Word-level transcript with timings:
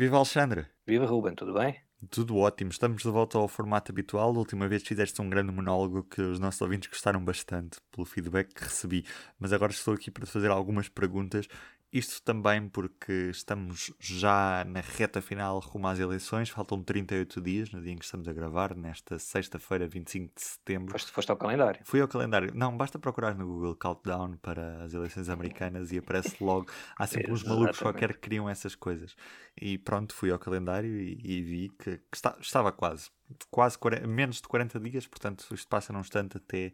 Viva 0.00 0.16
Alexandre! 0.16 0.66
Viva 0.86 1.04
Ruben, 1.04 1.34
tudo 1.34 1.52
bem? 1.52 1.78
Tudo 2.08 2.38
ótimo, 2.38 2.70
estamos 2.70 3.02
de 3.02 3.10
volta 3.10 3.36
ao 3.36 3.46
formato 3.46 3.92
habitual. 3.92 4.30
A 4.30 4.38
última 4.38 4.66
vez 4.66 4.82
fizeste 4.82 5.20
um 5.20 5.28
grande 5.28 5.52
monólogo 5.52 6.04
que 6.04 6.22
os 6.22 6.40
nossos 6.40 6.58
ouvintes 6.62 6.88
gostaram 6.88 7.22
bastante 7.22 7.78
pelo 7.92 8.06
feedback 8.06 8.54
que 8.54 8.64
recebi, 8.64 9.04
mas 9.38 9.52
agora 9.52 9.72
estou 9.72 9.92
aqui 9.92 10.10
para 10.10 10.24
te 10.24 10.32
fazer 10.32 10.50
algumas 10.50 10.88
perguntas 10.88 11.46
isto 11.92 12.22
também 12.22 12.68
porque 12.68 13.30
estamos 13.30 13.92
já 13.98 14.64
na 14.64 14.80
reta 14.80 15.20
final 15.20 15.58
rumo 15.58 15.88
às 15.88 15.98
eleições, 15.98 16.48
faltam 16.48 16.82
38 16.82 17.40
dias 17.40 17.70
no 17.72 17.82
dia 17.82 17.92
em 17.92 17.96
que 17.96 18.04
estamos 18.04 18.28
a 18.28 18.32
gravar, 18.32 18.76
nesta 18.76 19.18
sexta-feira, 19.18 19.88
25 19.88 20.32
de 20.34 20.40
setembro. 20.40 20.92
Foste, 20.92 21.10
foste 21.10 21.30
ao 21.30 21.36
calendário? 21.36 21.80
Fui 21.84 22.00
ao 22.00 22.06
calendário. 22.06 22.52
Não, 22.54 22.76
basta 22.76 22.98
procurar 22.98 23.34
no 23.34 23.44
Google 23.44 23.74
Countdown 23.74 24.36
para 24.36 24.84
as 24.84 24.94
eleições 24.94 25.28
americanas 25.28 25.90
e 25.90 25.98
aparece 25.98 26.36
logo. 26.40 26.70
Há 26.96 27.06
sempre 27.08 27.32
uns 27.32 27.42
malucos 27.42 27.80
qualquer 27.80 28.14
que 28.14 28.20
criam 28.20 28.48
essas 28.48 28.76
coisas. 28.76 29.16
E 29.60 29.76
pronto, 29.76 30.14
fui 30.14 30.30
ao 30.30 30.38
calendário 30.38 30.96
e, 30.96 31.20
e 31.24 31.42
vi 31.42 31.68
que, 31.70 31.98
que 31.98 32.16
está, 32.16 32.36
estava 32.40 32.70
quase. 32.70 33.10
Quase 33.48 33.78
40, 33.78 34.06
menos 34.08 34.36
de 34.36 34.48
40 34.48 34.80
dias, 34.80 35.06
portanto, 35.06 35.46
isto 35.52 35.68
passa 35.68 35.92
num 35.92 36.00
instante 36.00 36.36
até 36.36 36.72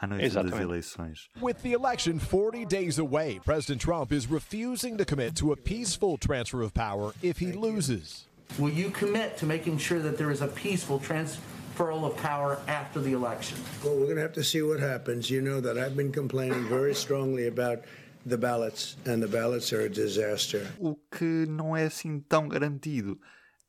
à 0.00 0.06
noite 0.06 0.32
das 0.32 0.60
eleições. 0.60 1.28
With 1.40 1.62
the 1.62 1.72
election 1.72 2.18
40 2.18 2.64
days 2.64 2.98
away, 2.98 3.40
President 3.44 3.80
Trump 3.80 4.12
is 4.12 4.26
refusing 4.30 4.96
to 4.96 5.04
commit 5.04 5.34
to 5.36 5.52
a 5.52 5.56
peaceful 5.56 6.16
transfer 6.18 6.62
of 6.62 6.72
power 6.72 7.12
if 7.22 7.38
he 7.38 7.52
loses. 7.52 8.26
Will 8.58 8.72
you 8.72 8.90
commit 8.90 9.36
to 9.38 9.46
making 9.46 9.78
sure 9.78 10.00
that 10.00 10.16
there 10.16 10.30
is 10.30 10.40
a 10.40 10.48
peaceful 10.48 10.98
transferal 10.98 12.04
of 12.04 12.16
power 12.16 12.58
after 12.66 13.00
the 13.00 13.12
election? 13.12 13.58
Well, 13.84 13.94
we're 13.94 14.06
going 14.06 14.16
to 14.16 14.22
have 14.22 14.32
to 14.34 14.44
see 14.44 14.62
what 14.62 14.80
happens. 14.80 15.28
You 15.30 15.42
know 15.42 15.60
that 15.60 15.76
I've 15.76 15.96
been 15.96 16.12
complaining 16.12 16.66
very 16.68 16.94
strongly 16.94 17.46
about 17.46 17.84
the 18.24 18.38
ballots, 18.38 18.96
and 19.04 19.22
the 19.22 19.28
ballots 19.28 19.72
are 19.72 19.82
a 19.82 19.88
disaster. 19.88 20.66
O 20.80 20.96
que 21.10 21.46
não 21.46 21.76
é 21.76 21.84
assim 21.84 22.20
tão 22.20 22.48
garantido 22.48 23.18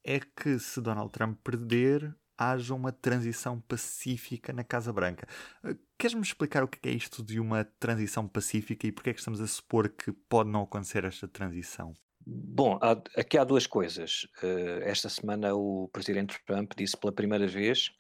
é 0.04 0.20
que 0.20 0.58
se 0.60 0.82
Donald 0.82 1.12
Trump 1.12 1.38
perder, 1.44 2.16
haja 2.38 2.74
uma 2.74 2.92
transição 2.92 3.60
pacífica 3.60 4.54
na 4.54 4.64
Casa 4.64 4.94
Branca. 4.94 5.28
Queres-me 6.00 6.22
explicar 6.22 6.64
o 6.64 6.68
que 6.70 6.88
é 6.88 6.94
isto 6.94 7.22
de 7.22 7.42
uma 7.42 7.66
transição 7.78 8.26
pacífica 8.26 8.88
e 8.88 8.92
porque 8.92 9.10
é 9.10 9.14
que 9.14 9.20
estamos 9.20 9.42
a 9.42 9.48
supor 9.48 9.90
que 9.90 10.14
pode 10.14 10.50
não 10.50 10.64
acontecer 10.64 11.04
esta 11.04 11.28
transição? 11.28 11.94
Bom, 12.26 12.80
há, 12.82 12.92
aqui 13.20 13.38
há 13.38 13.44
duas 13.44 13.68
coisas. 13.68 14.26
Uh, 14.42 14.82
esta 14.84 15.10
semana 15.10 15.54
o 15.54 15.90
presidente 15.92 16.40
Trump 16.46 16.72
disse 16.78 16.96
pela 16.96 17.12
primeira 17.12 17.46
vez 17.48 17.92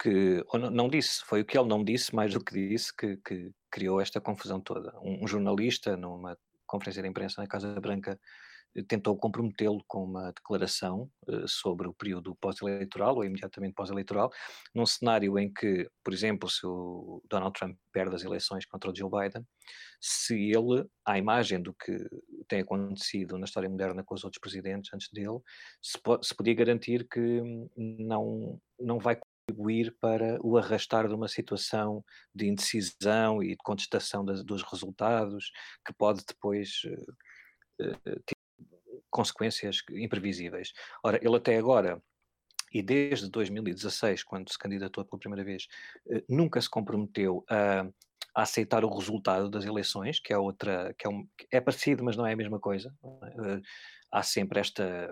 que, 0.00 0.44
ou 0.46 0.60
não, 0.60 0.70
não, 0.70 0.88
disse, 0.88 1.24
foi 1.24 1.40
o 1.40 1.44
que 1.44 1.58
ele 1.58 1.66
não 1.66 1.82
disse, 1.82 2.14
mais 2.14 2.32
do 2.32 2.44
que 2.44 2.54
disse, 2.54 2.96
que, 2.96 3.16
que 3.16 3.50
criou 3.68 4.00
esta 4.00 4.20
confusão 4.20 4.60
toda. 4.60 4.96
Um, 5.00 5.24
um 5.24 5.26
jornalista, 5.26 5.96
numa 5.96 6.38
conferência 6.68 7.02
de 7.02 7.08
imprensa 7.08 7.42
na 7.42 7.48
Casa 7.48 7.80
Branca, 7.80 8.16
tentou 8.88 9.16
comprometê-lo 9.16 9.82
com 9.86 10.04
uma 10.04 10.32
declaração 10.32 11.10
uh, 11.26 11.48
sobre 11.48 11.88
o 11.88 11.94
período 11.94 12.36
pós-eleitoral 12.36 13.16
ou 13.16 13.24
imediatamente 13.24 13.74
pós-eleitoral, 13.74 14.30
num 14.74 14.86
cenário 14.86 15.38
em 15.38 15.52
que, 15.52 15.88
por 16.04 16.12
exemplo, 16.12 16.48
se 16.48 16.66
o 16.66 17.22
Donald 17.28 17.58
Trump 17.58 17.76
perde 17.92 18.14
as 18.14 18.24
eleições 18.24 18.64
contra 18.66 18.90
o 18.90 18.94
Joe 18.94 19.10
Biden, 19.10 19.46
se 20.00 20.34
ele, 20.34 20.86
à 21.04 21.18
imagem 21.18 21.60
do 21.60 21.74
que 21.74 21.98
tem 22.46 22.60
acontecido 22.60 23.36
na 23.38 23.44
história 23.44 23.68
moderna 23.68 24.04
com 24.04 24.14
os 24.14 24.24
outros 24.24 24.40
presidentes 24.40 24.92
antes 24.94 25.08
dele, 25.12 25.40
se, 25.82 25.98
se 26.22 26.34
podia 26.34 26.54
garantir 26.54 27.06
que 27.08 27.42
não, 27.76 28.60
não 28.78 28.98
vai 28.98 29.18
contribuir 29.48 29.96
para 30.00 30.38
o 30.42 30.56
arrastar 30.56 31.08
de 31.08 31.14
uma 31.14 31.26
situação 31.26 32.04
de 32.34 32.46
indecisão 32.46 33.42
e 33.42 33.50
de 33.50 33.56
contestação 33.56 34.24
das, 34.24 34.44
dos 34.44 34.62
resultados, 34.62 35.50
que 35.84 35.92
pode 35.92 36.22
depois 36.26 36.82
uh, 36.84 37.84
uh, 37.84 38.22
consequências 39.10 39.82
imprevisíveis. 39.90 40.72
Ora, 41.02 41.18
ele 41.22 41.36
até 41.36 41.56
agora 41.56 42.02
e 42.72 42.82
desde 42.82 43.30
2016, 43.30 44.22
quando 44.22 44.50
se 44.50 44.58
candidatou 44.58 45.04
pela 45.04 45.18
primeira 45.18 45.44
vez, 45.44 45.66
eh, 46.10 46.22
nunca 46.28 46.60
se 46.60 46.68
comprometeu 46.68 47.44
a, 47.48 47.80
a, 48.34 48.42
aceitar 48.42 48.84
o 48.84 48.94
resultado 48.94 49.48
das 49.48 49.64
eleições, 49.64 50.20
que 50.20 50.32
é 50.32 50.38
outra, 50.38 50.94
que 50.98 51.06
é, 51.06 51.10
um, 51.10 51.26
é 51.50 51.60
parecido, 51.60 52.04
mas 52.04 52.16
não 52.16 52.26
é 52.26 52.32
a 52.32 52.36
mesma 52.36 52.60
coisa. 52.60 52.94
É? 53.02 53.60
Há 54.12 54.22
sempre 54.22 54.60
esta 54.60 55.08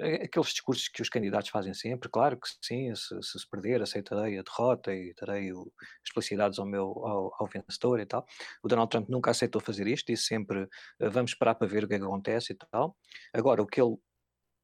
aqueles 0.00 0.48
discursos 0.48 0.88
que 0.88 1.02
os 1.02 1.08
candidatos 1.08 1.50
fazem 1.50 1.72
sempre, 1.72 2.08
claro 2.08 2.36
que 2.38 2.48
sim, 2.62 2.94
se, 2.94 3.22
se 3.22 3.48
perder 3.48 3.80
aceitarei 3.82 4.38
a 4.38 4.42
derrota 4.42 4.92
e 4.92 5.14
darei 5.14 5.52
o, 5.52 5.72
as 6.02 6.10
felicidades 6.12 6.58
ao 6.58 6.66
meu 6.66 6.84
ao, 6.84 7.34
ao, 7.38 7.46
vencedor 7.46 8.00
e 8.00 8.06
tal. 8.06 8.26
O 8.62 8.68
Donald 8.68 8.90
Trump 8.90 9.08
nunca 9.08 9.30
aceitou 9.30 9.60
fazer 9.60 9.86
isto, 9.86 10.06
disse 10.06 10.24
sempre 10.24 10.68
eh, 11.00 11.08
vamos 11.08 11.30
esperar 11.32 11.54
para 11.54 11.68
ver 11.68 11.84
o 11.84 11.88
que, 11.88 11.94
é 11.94 11.98
que 11.98 12.04
acontece 12.04 12.52
e 12.52 12.56
tal. 12.56 12.96
Agora, 13.32 13.62
o 13.62 13.66
que 13.66 13.80
ele 13.80 13.96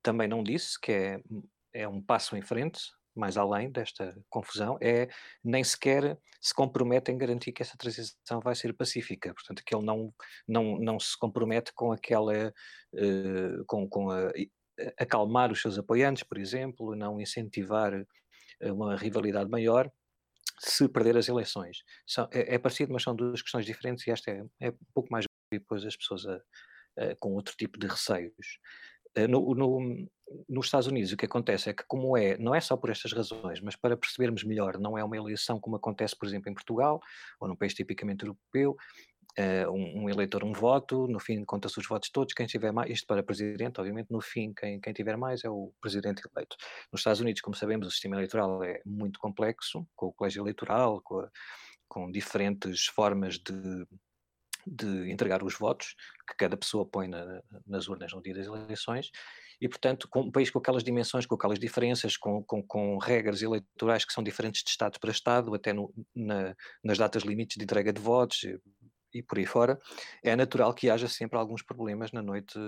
também 0.02 0.28
não 0.28 0.42
disse, 0.42 0.80
que 0.80 0.92
é, 0.92 1.20
é 1.72 1.88
um 1.88 2.02
passo 2.02 2.36
em 2.36 2.42
frente, 2.42 2.80
mais 3.14 3.36
além 3.36 3.70
desta 3.70 4.16
confusão, 4.28 4.78
é 4.80 5.08
nem 5.44 5.62
sequer 5.62 6.18
se 6.40 6.54
compromete 6.54 7.12
em 7.12 7.18
garantir 7.18 7.52
que 7.52 7.62
essa 7.62 7.76
transição 7.76 8.40
vai 8.42 8.54
ser 8.54 8.72
pacífica. 8.72 9.34
Portanto, 9.34 9.62
que 9.64 9.74
ele 9.74 9.84
não, 9.84 10.12
não, 10.48 10.78
não 10.78 10.98
se 10.98 11.18
compromete 11.18 11.72
com 11.74 11.92
aquela, 11.92 12.52
uh, 12.94 13.64
com, 13.66 13.88
com 13.88 14.10
a 14.10 14.32
acalmar 14.98 15.52
os 15.52 15.60
seus 15.60 15.78
apoiantes, 15.78 16.22
por 16.22 16.38
exemplo, 16.38 16.94
não 16.94 17.20
incentivar 17.20 17.94
eh, 18.60 18.72
uma 18.72 18.96
rivalidade 18.96 19.50
maior 19.50 19.90
se 20.58 20.88
perder 20.88 21.16
as 21.16 21.28
eleições. 21.28 21.78
São, 22.06 22.28
é, 22.32 22.54
é, 22.54 22.58
parecido, 22.58 22.92
mas 22.92 23.02
são 23.02 23.14
duas 23.14 23.40
questões 23.40 23.64
diferentes 23.64 24.06
e 24.06 24.10
esta 24.10 24.30
é, 24.30 24.44
é 24.60 24.70
um 24.70 24.76
pouco 24.94 25.10
mais 25.10 25.24
depois 25.52 25.84
as 25.84 25.96
pessoas 25.96 26.26
a, 26.26 26.36
a, 26.98 27.16
com 27.18 27.32
outro 27.32 27.54
tipo 27.56 27.78
de 27.78 27.86
receios. 27.86 28.58
Eh, 29.16 29.26
no, 29.26 29.54
no, 29.54 30.08
nos 30.48 30.66
Estados 30.66 30.86
Unidos 30.86 31.12
o 31.12 31.16
que 31.16 31.26
acontece 31.26 31.70
é 31.70 31.74
que 31.74 31.84
como 31.88 32.16
é, 32.16 32.38
não 32.38 32.54
é 32.54 32.60
só 32.60 32.76
por 32.76 32.90
estas 32.90 33.12
razões, 33.12 33.60
mas 33.60 33.74
para 33.74 33.96
percebermos 33.96 34.44
melhor, 34.44 34.78
não 34.78 34.96
é 34.96 35.02
uma 35.02 35.16
eleição 35.16 35.58
como 35.58 35.76
acontece, 35.76 36.16
por 36.16 36.26
exemplo, 36.26 36.50
em 36.50 36.54
Portugal, 36.54 37.00
ou 37.40 37.48
num 37.48 37.56
país 37.56 37.74
tipicamente 37.74 38.24
europeu, 38.24 38.76
uh, 39.40 39.70
um, 39.70 40.02
um, 40.04 40.10
eleitor 40.10 40.44
um 40.44 40.52
voto, 40.52 41.06
no 41.08 41.18
fim 41.18 41.44
conta-se 41.44 41.78
os 41.78 41.86
votos 41.86 42.10
todos, 42.10 42.34
quem 42.34 42.46
tiver 42.46 42.72
mais, 42.72 42.90
isto 42.90 43.06
para 43.06 43.22
presidente, 43.22 43.80
obviamente, 43.80 44.10
no 44.10 44.20
fim 44.20 44.52
quem, 44.52 44.80
quem 44.80 44.92
tiver 44.92 45.16
mais 45.16 45.44
é 45.44 45.48
o 45.48 45.72
presidente 45.80 46.22
eleito. 46.34 46.56
Nos 46.92 47.00
Estados 47.00 47.20
Unidos, 47.20 47.40
como 47.40 47.56
sabemos, 47.56 47.86
o 47.86 47.90
sistema 47.90 48.16
eleitoral 48.16 48.62
é 48.62 48.80
muito 48.84 49.18
complexo, 49.18 49.86
com 49.96 50.06
o 50.06 50.12
colégio 50.12 50.42
eleitoral, 50.42 51.00
com, 51.02 51.20
a, 51.20 51.30
com 51.88 52.10
diferentes 52.10 52.86
formas 52.86 53.38
de, 53.38 53.86
de 54.66 55.10
entregar 55.10 55.42
os 55.42 55.56
votos 55.58 55.94
que 56.28 56.36
cada 56.36 56.56
pessoa 56.56 56.86
põe 56.86 57.08
na, 57.08 57.42
nas 57.66 57.88
urnas 57.88 58.12
no 58.12 58.22
dia 58.22 58.34
das 58.34 58.46
eleições, 58.46 59.10
e, 59.60 59.68
portanto, 59.68 60.08
com 60.08 60.22
um 60.22 60.30
país 60.30 60.50
com 60.50 60.58
aquelas 60.58 60.82
dimensões, 60.82 61.26
com 61.26 61.34
aquelas 61.34 61.58
diferenças, 61.58 62.16
com, 62.16 62.42
com, 62.42 62.62
com 62.62 62.96
regras 62.96 63.42
eleitorais 63.42 64.06
que 64.06 64.12
são 64.12 64.24
diferentes 64.24 64.62
de 64.64 64.70
Estado 64.70 64.98
para 64.98 65.10
Estado, 65.10 65.54
até 65.54 65.72
no, 65.72 65.92
na, 66.16 66.56
nas 66.82 66.96
datas 66.96 67.24
limites 67.24 67.58
de 67.58 67.64
entrega 67.64 67.92
de 67.92 68.00
votos, 68.00 68.40
e 69.12 69.22
por 69.22 69.38
aí 69.38 69.46
fora, 69.46 69.78
é 70.22 70.34
natural 70.36 70.72
que 70.74 70.90
haja 70.90 71.08
sempre 71.08 71.38
alguns 71.38 71.62
problemas 71.62 72.12
na 72.12 72.22
noite 72.22 72.58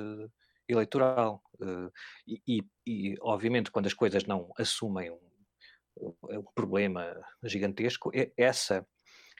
eleitoral. 0.68 1.42
Eh, 1.60 1.90
e, 2.26 2.42
e, 2.46 2.62
e 2.86 3.14
obviamente, 3.20 3.70
quando 3.70 3.86
as 3.86 3.94
coisas 3.94 4.24
não 4.24 4.52
assumem 4.58 5.10
um, 5.10 6.14
um 6.30 6.44
problema 6.54 7.14
gigantesco, 7.44 8.10
essa 8.36 8.86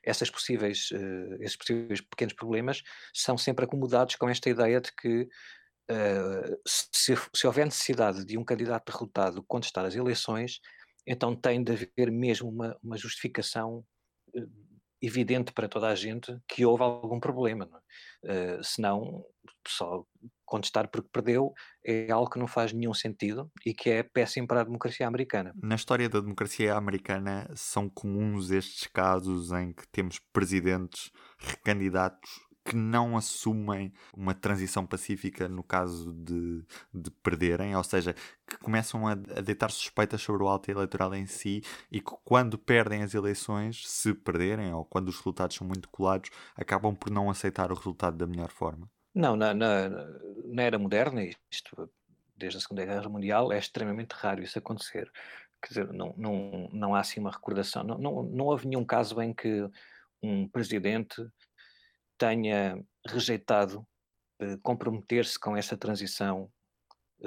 essas 0.04 0.28
possíveis, 0.28 0.90
uh, 0.90 1.36
esses 1.40 1.56
possíveis 1.56 2.00
pequenos 2.00 2.34
problemas 2.34 2.82
são 3.14 3.38
sempre 3.38 3.64
acomodados 3.64 4.16
com 4.16 4.28
esta 4.28 4.50
ideia 4.50 4.80
de 4.80 4.90
que 4.92 5.28
se, 6.66 7.14
se, 7.34 7.46
houver 7.46 7.66
necessidade 7.66 8.24
de 8.24 8.38
um 8.38 8.44
candidato 8.44 8.90
derrotado 8.90 9.42
contestar 9.42 9.84
as 9.84 9.94
eleições, 9.94 10.60
então 11.06 11.36
tem 11.36 11.62
de 11.62 11.72
haver 11.72 12.10
mesmo 12.10 12.48
uma, 12.48 12.76
uma 12.82 12.96
justificação 12.96 13.84
evidente 15.02 15.52
para 15.52 15.68
toda 15.68 15.88
a 15.88 15.94
gente 15.94 16.36
que 16.48 16.64
houve 16.64 16.82
algum 16.82 17.18
problema. 17.20 17.66
Não 17.66 17.78
é? 17.78 17.82
uh, 18.58 18.64
senão, 18.64 19.24
só 19.66 20.04
contestar 20.44 20.88
porque 20.88 21.08
perdeu 21.10 21.54
é 21.84 22.10
algo 22.10 22.28
que 22.28 22.38
não 22.38 22.46
faz 22.46 22.72
nenhum 22.74 22.92
sentido 22.92 23.50
e 23.64 23.72
que 23.72 23.88
é 23.88 24.02
péssimo 24.02 24.46
para 24.46 24.60
a 24.60 24.64
democracia 24.64 25.06
americana. 25.06 25.54
Na 25.62 25.76
história 25.76 26.08
da 26.08 26.20
democracia 26.20 26.74
americana 26.74 27.50
são 27.54 27.88
comuns 27.88 28.50
estes 28.50 28.86
casos 28.86 29.50
em 29.52 29.72
que 29.72 29.88
temos 29.88 30.18
presidentes 30.32 31.10
recandidatos 31.38 32.30
que 32.64 32.76
não 32.76 33.16
assumem 33.16 33.92
uma 34.16 34.34
transição 34.34 34.86
pacífica 34.86 35.48
no 35.48 35.62
caso 35.62 36.12
de, 36.12 36.64
de 36.92 37.10
perderem, 37.22 37.74
ou 37.74 37.82
seja, 37.82 38.14
que 38.46 38.56
começam 38.58 39.06
a, 39.06 39.12
a 39.12 39.40
deitar 39.40 39.70
suspeitas 39.70 40.22
sobre 40.22 40.42
o 40.42 40.48
alto 40.48 40.70
eleitoral 40.70 41.14
em 41.14 41.26
si 41.26 41.62
e 41.90 42.00
que 42.00 42.12
quando 42.24 42.56
perdem 42.56 43.02
as 43.02 43.14
eleições, 43.14 43.88
se 43.88 44.14
perderem 44.14 44.72
ou 44.72 44.84
quando 44.84 45.08
os 45.08 45.16
resultados 45.16 45.56
são 45.56 45.66
muito 45.66 45.88
colados, 45.88 46.30
acabam 46.56 46.94
por 46.94 47.10
não 47.10 47.30
aceitar 47.30 47.72
o 47.72 47.74
resultado 47.74 48.16
da 48.16 48.26
melhor 48.26 48.50
forma. 48.50 48.88
Não, 49.14 49.36
na, 49.36 49.52
na, 49.52 49.88
na 50.46 50.62
era 50.62 50.78
moderna, 50.78 51.22
isto 51.50 51.90
desde 52.36 52.58
a 52.58 52.60
Segunda 52.60 52.84
Guerra 52.84 53.08
Mundial, 53.08 53.52
é 53.52 53.58
extremamente 53.58 54.12
raro 54.12 54.42
isso 54.42 54.58
acontecer. 54.58 55.10
Quer 55.60 55.68
dizer, 55.68 55.92
não, 55.92 56.14
não, 56.16 56.68
não 56.72 56.94
há 56.94 57.00
assim 57.00 57.20
uma 57.20 57.30
recordação. 57.30 57.84
Não, 57.84 57.98
não, 57.98 58.22
não 58.22 58.44
houve 58.46 58.66
nenhum 58.66 58.84
caso 58.84 59.20
em 59.22 59.32
que 59.32 59.68
um 60.22 60.48
presidente 60.48 61.24
tenha 62.22 62.80
rejeitado 63.08 63.84
uh, 64.40 64.58
comprometer-se 64.62 65.36
com 65.38 65.56
essa 65.56 65.76
transição 65.76 66.48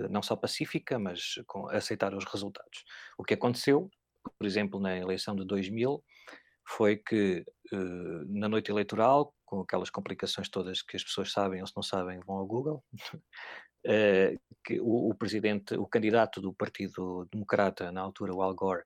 não 0.09 0.21
só 0.21 0.36
pacífica, 0.36 1.00
mas 1.00 1.36
com 1.47 1.69
aceitar 1.69 2.13
os 2.13 2.25
resultados. 2.25 2.83
O 3.18 3.24
que 3.24 3.33
aconteceu, 3.33 3.89
por 4.38 4.45
exemplo, 4.45 4.77
na 4.77 4.97
eleição 4.97 5.33
de 5.33 5.45
2000, 5.45 6.03
foi 6.68 6.97
que 6.97 7.45
na 8.27 8.50
noite 8.50 8.69
eleitoral, 8.69 9.33
com 9.45 9.62
aquelas 9.62 9.89
complicações 9.89 10.50
todas 10.50 10.81
que 10.81 10.98
as 10.98 11.03
pessoas 11.03 11.31
sabem 11.31 11.62
ou 11.62 11.68
se 11.68 11.74
não 11.77 11.83
sabem 11.83 12.19
vão 12.27 12.36
ao 12.36 12.45
Google, 12.45 12.83
que 14.65 14.81
o, 14.81 15.12
o, 15.12 15.15
presidente, 15.15 15.75
o 15.75 15.88
candidato 15.88 16.41
do 16.41 16.53
Partido 16.53 17.25
Democrata 17.31 17.89
na 17.89 18.01
altura, 18.01 18.36
o 18.36 18.41
Al 18.41 18.53
Gore, 18.53 18.83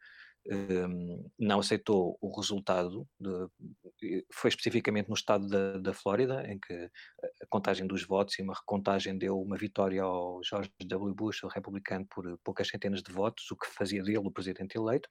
um, 0.48 1.30
não 1.38 1.60
aceitou 1.60 2.18
o 2.22 2.36
resultado, 2.36 3.08
de, 3.20 4.26
foi 4.32 4.50
especificamente 4.50 5.08
no 5.08 5.16
estado 5.16 5.48
da, 5.48 5.78
da 5.78 5.94
Flórida, 5.94 6.46
em 6.52 6.60
que 6.60 6.74
a 7.42 7.46
contagem 7.50 7.86
dos 7.86 8.04
votos 8.04 8.38
e 8.40 8.42
uma 8.42 8.54
recontagem 8.54 9.18
deu 9.18 9.40
uma 9.40 9.58
vitória 9.58 10.02
ao 10.02 10.42
George 10.44 10.72
W. 10.86 11.14
Bush, 11.14 11.44
o 11.44 11.48
republicano, 11.48 12.06
por 12.10 12.38
poucas 12.44 12.68
centenas 12.68 13.02
de 13.04 13.12
votos, 13.12 13.50
o 13.52 13.56
que 13.56 13.68
fazia 13.68 14.02
dele 14.02 14.18
o 14.20 14.32
presidente 14.32 14.76
eleito. 14.76 15.08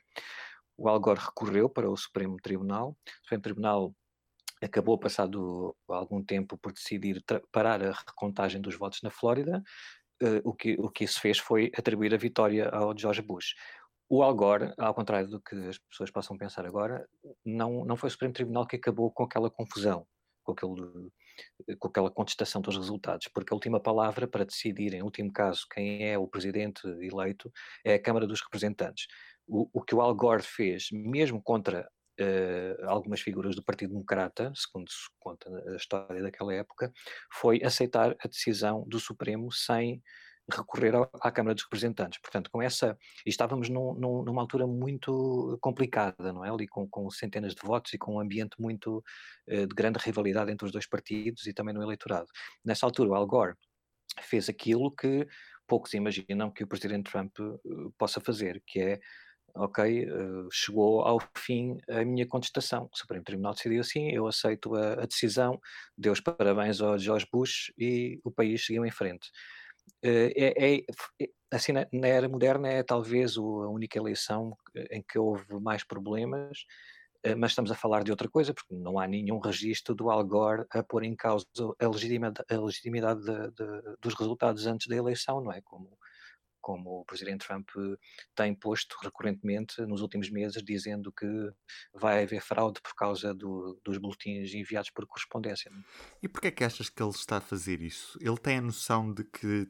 O 0.77 0.89
Al 0.89 1.01
Gore 1.01 1.21
recorreu 1.21 1.69
para 1.69 1.91
o 1.91 1.97
Supremo 1.97 2.37
Tribunal. 2.41 2.91
O 2.91 3.23
Supremo 3.23 3.43
Tribunal 3.43 3.95
acabou, 4.63 4.99
passado 4.99 5.77
algum 5.89 6.23
tempo, 6.23 6.57
por 6.59 6.73
decidir 6.73 7.23
parar 7.53 7.83
a 7.83 7.93
recontagem 7.93 8.61
dos 8.61 8.77
votos 8.77 9.01
na 9.03 9.11
Flórida. 9.11 9.63
Uh, 10.21 10.43
o, 10.43 10.53
que, 10.53 10.75
o 10.81 10.91
que 10.91 11.05
isso 11.05 11.21
fez 11.21 11.39
foi 11.39 11.71
atribuir 11.77 12.13
a 12.13 12.17
vitória 12.17 12.69
ao 12.69 12.97
George 12.97 13.23
Bush. 13.23 13.55
O 14.09 14.23
Al 14.23 14.35
Gore, 14.35 14.73
ao 14.79 14.95
contrário 14.95 15.29
do 15.29 15.41
que 15.41 15.55
as 15.69 15.79
pessoas 15.79 16.11
possam 16.11 16.39
pensar 16.39 16.65
agora, 16.65 17.07
não, 17.45 17.85
não 17.85 17.97
foi 17.97 18.09
o 18.09 18.11
Supremo 18.11 18.33
Tribunal 18.33 18.67
que 18.67 18.77
acabou 18.77 19.11
com 19.11 19.23
aquela 19.23 19.51
confusão, 19.51 20.07
com, 20.43 20.53
aquele, 20.53 21.11
com 21.79 21.89
aquela 21.89 22.11
contestação 22.11 22.63
dos 22.63 22.75
resultados, 22.75 23.29
porque 23.29 23.53
a 23.53 23.57
última 23.57 23.79
palavra 23.79 24.27
para 24.27 24.47
decidir, 24.47 24.95
em 24.95 25.03
último 25.03 25.31
caso, 25.31 25.67
quem 25.71 26.09
é 26.09 26.17
o 26.17 26.27
presidente 26.27 26.87
eleito 26.87 27.53
é 27.85 27.95
a 27.95 28.03
Câmara 28.03 28.27
dos 28.27 28.41
Representantes. 28.41 29.07
O, 29.47 29.69
o 29.75 29.83
que 29.83 29.95
o 29.95 30.01
Al 30.01 30.15
Gore 30.15 30.43
fez, 30.43 30.89
mesmo 30.91 31.43
contra 31.43 31.87
uh, 32.19 32.89
algumas 32.89 33.21
figuras 33.21 33.55
do 33.55 33.63
Partido 33.63 33.91
Democrata, 33.91 34.51
segundo 34.55 34.91
se 34.91 35.07
conta 35.21 35.51
a 35.71 35.77
história 35.77 36.23
daquela 36.23 36.55
época, 36.55 36.91
foi 37.33 37.63
aceitar 37.63 38.17
a 38.19 38.29
decisão 38.29 38.85
do 38.89 38.99
Supremo 38.99 39.53
sem 39.53 40.03
recorrer 40.51 40.95
à 41.21 41.31
Câmara 41.31 41.55
dos 41.55 41.65
Representantes. 41.65 42.21
Portanto, 42.21 42.51
com 42.51 42.63
essa. 42.63 42.97
E 43.27 43.31
estávamos 43.31 43.69
num, 43.69 43.95
num, 43.95 44.23
numa 44.23 44.43
altura 44.43 44.67
muito 44.67 45.59
complicada, 45.61 46.33
não 46.33 46.45
é? 46.45 46.51
Ali 46.51 46.67
com, 46.67 46.89
com, 46.89 47.11
centenas 47.11 47.55
de 47.55 47.63
votos 47.63 47.93
e 47.93 47.99
com 47.99 48.17
um 48.17 48.21
ambiente 48.21 48.61
muito 48.61 49.05
uh, 49.49 49.67
de 49.67 49.75
grande 49.75 49.99
rivalidade 49.99 50.51
entre 50.51 50.67
os 50.67 50.73
dois 50.73 50.87
partidos 50.87 51.47
e 51.47 51.53
também 51.53 51.75
no 51.75 51.83
eleitorado. 51.83 52.29
Nessa 52.65 52.87
altura, 52.87 53.11
o 53.11 53.15
Al 53.15 53.27
Gore 53.27 53.55
fez 54.23 54.49
aquilo 54.49 54.91
que 54.91 55.27
poucos 55.67 55.93
imaginam 55.93 56.51
que 56.51 56.65
o 56.65 56.67
presidente 56.67 57.11
Trump 57.11 57.39
uh, 57.39 57.93
possa 57.99 58.21
fazer, 58.21 58.63
que 58.67 58.81
é 58.81 59.01
ok, 59.55 60.09
uh, 60.09 60.49
chegou 60.51 61.03
ao 61.03 61.19
fim 61.37 61.77
a 61.89 62.05
minha 62.05 62.27
contestação. 62.27 62.89
O 62.93 62.97
Supremo 62.97 63.25
Tribunal 63.25 63.55
decidiu 63.55 63.81
assim, 63.81 64.11
eu 64.11 64.27
aceito 64.27 64.75
a, 64.75 64.95
a 64.95 65.07
decisão, 65.07 65.61
deu 65.97 66.13
os 66.13 66.21
parabéns 66.21 66.81
ao 66.81 66.99
George 66.99 67.27
Bush 67.31 67.73
e 67.79 68.21
o 68.25 68.31
país 68.31 68.65
seguiu 68.65 68.85
em 68.87 68.91
frente. 68.91 69.31
Eh, 70.03 70.33
é, 70.37 70.77
é, 70.77 70.85
é, 71.21 71.27
assim, 71.51 71.73
na, 71.73 71.87
na, 71.93 72.09
era 72.09 72.29
moderna 72.29 72.69
é 72.69 72.83
talvez 72.83 73.37
o, 73.37 73.63
a 73.63 73.69
única 73.69 73.99
eleição 73.99 74.57
em 74.91 75.03
que 75.03 75.19
houve 75.19 75.59
mais 75.61 75.85
problemas, 75.85 76.65
eh, 77.23 77.35
mas 77.35 77.53
estamos 77.53 77.71
a 77.71 77.75
falar 77.75 78.05
de 78.05 78.11
outra 78.11 78.29
coisa, 78.29 78.55
porque 78.55 78.75
não 78.75 78.99
há 78.99 79.07
nenhum 79.07 79.39
registro 79.39 79.95
do 79.95 80.11
Al 80.11 80.25
Gore 80.25 80.65
a 80.71 80.83
pôr 80.83 81.05
em 81.05 81.17
causa 81.17 81.47
a 81.81 81.89
legitimidade, 81.89 82.45
a 82.51 82.61
legitimidade 82.61 83.21
de, 83.21 83.51
de, 83.53 83.97
dos 84.01 84.15
resultados 84.15 84.67
antes 84.67 84.87
da 84.87 84.97
eleição, 84.97 85.41
não 85.41 85.53
é? 85.53 85.61
Como 85.63 85.99
como 86.61 87.01
o 87.01 87.05
Presidente 87.05 87.47
Trump 87.47 87.69
tem 88.35 88.55
posto 88.55 88.97
recorrentemente 89.03 89.81
nos 89.83 90.01
últimos 90.01 90.31
meses, 90.31 90.63
dizendo 90.63 91.13
que 91.13 91.27
vai 91.93 92.23
haver 92.23 92.41
fraude 92.41 92.81
por 92.81 92.95
causa 92.95 93.35
do, 93.35 93.81
dos 93.85 93.99
boletins 93.99 94.53
enviados 94.55 94.91
por 94.91 95.07
correspondência. 95.07 95.71
É? 95.71 95.75
E 96.23 96.29
porquê 96.29 96.49
é 96.49 96.51
que 96.51 96.65
achas 96.65 96.89
que 96.89 97.03
ele 97.03 97.11
está 97.11 97.39
a 97.39 97.41
fazer 97.41 97.81
isso? 97.81 98.19
Ele 98.21 98.37
tem 98.37 98.59
a 98.59 98.63
noção 98.63 99.13
de 99.13 99.25
que 99.25 99.67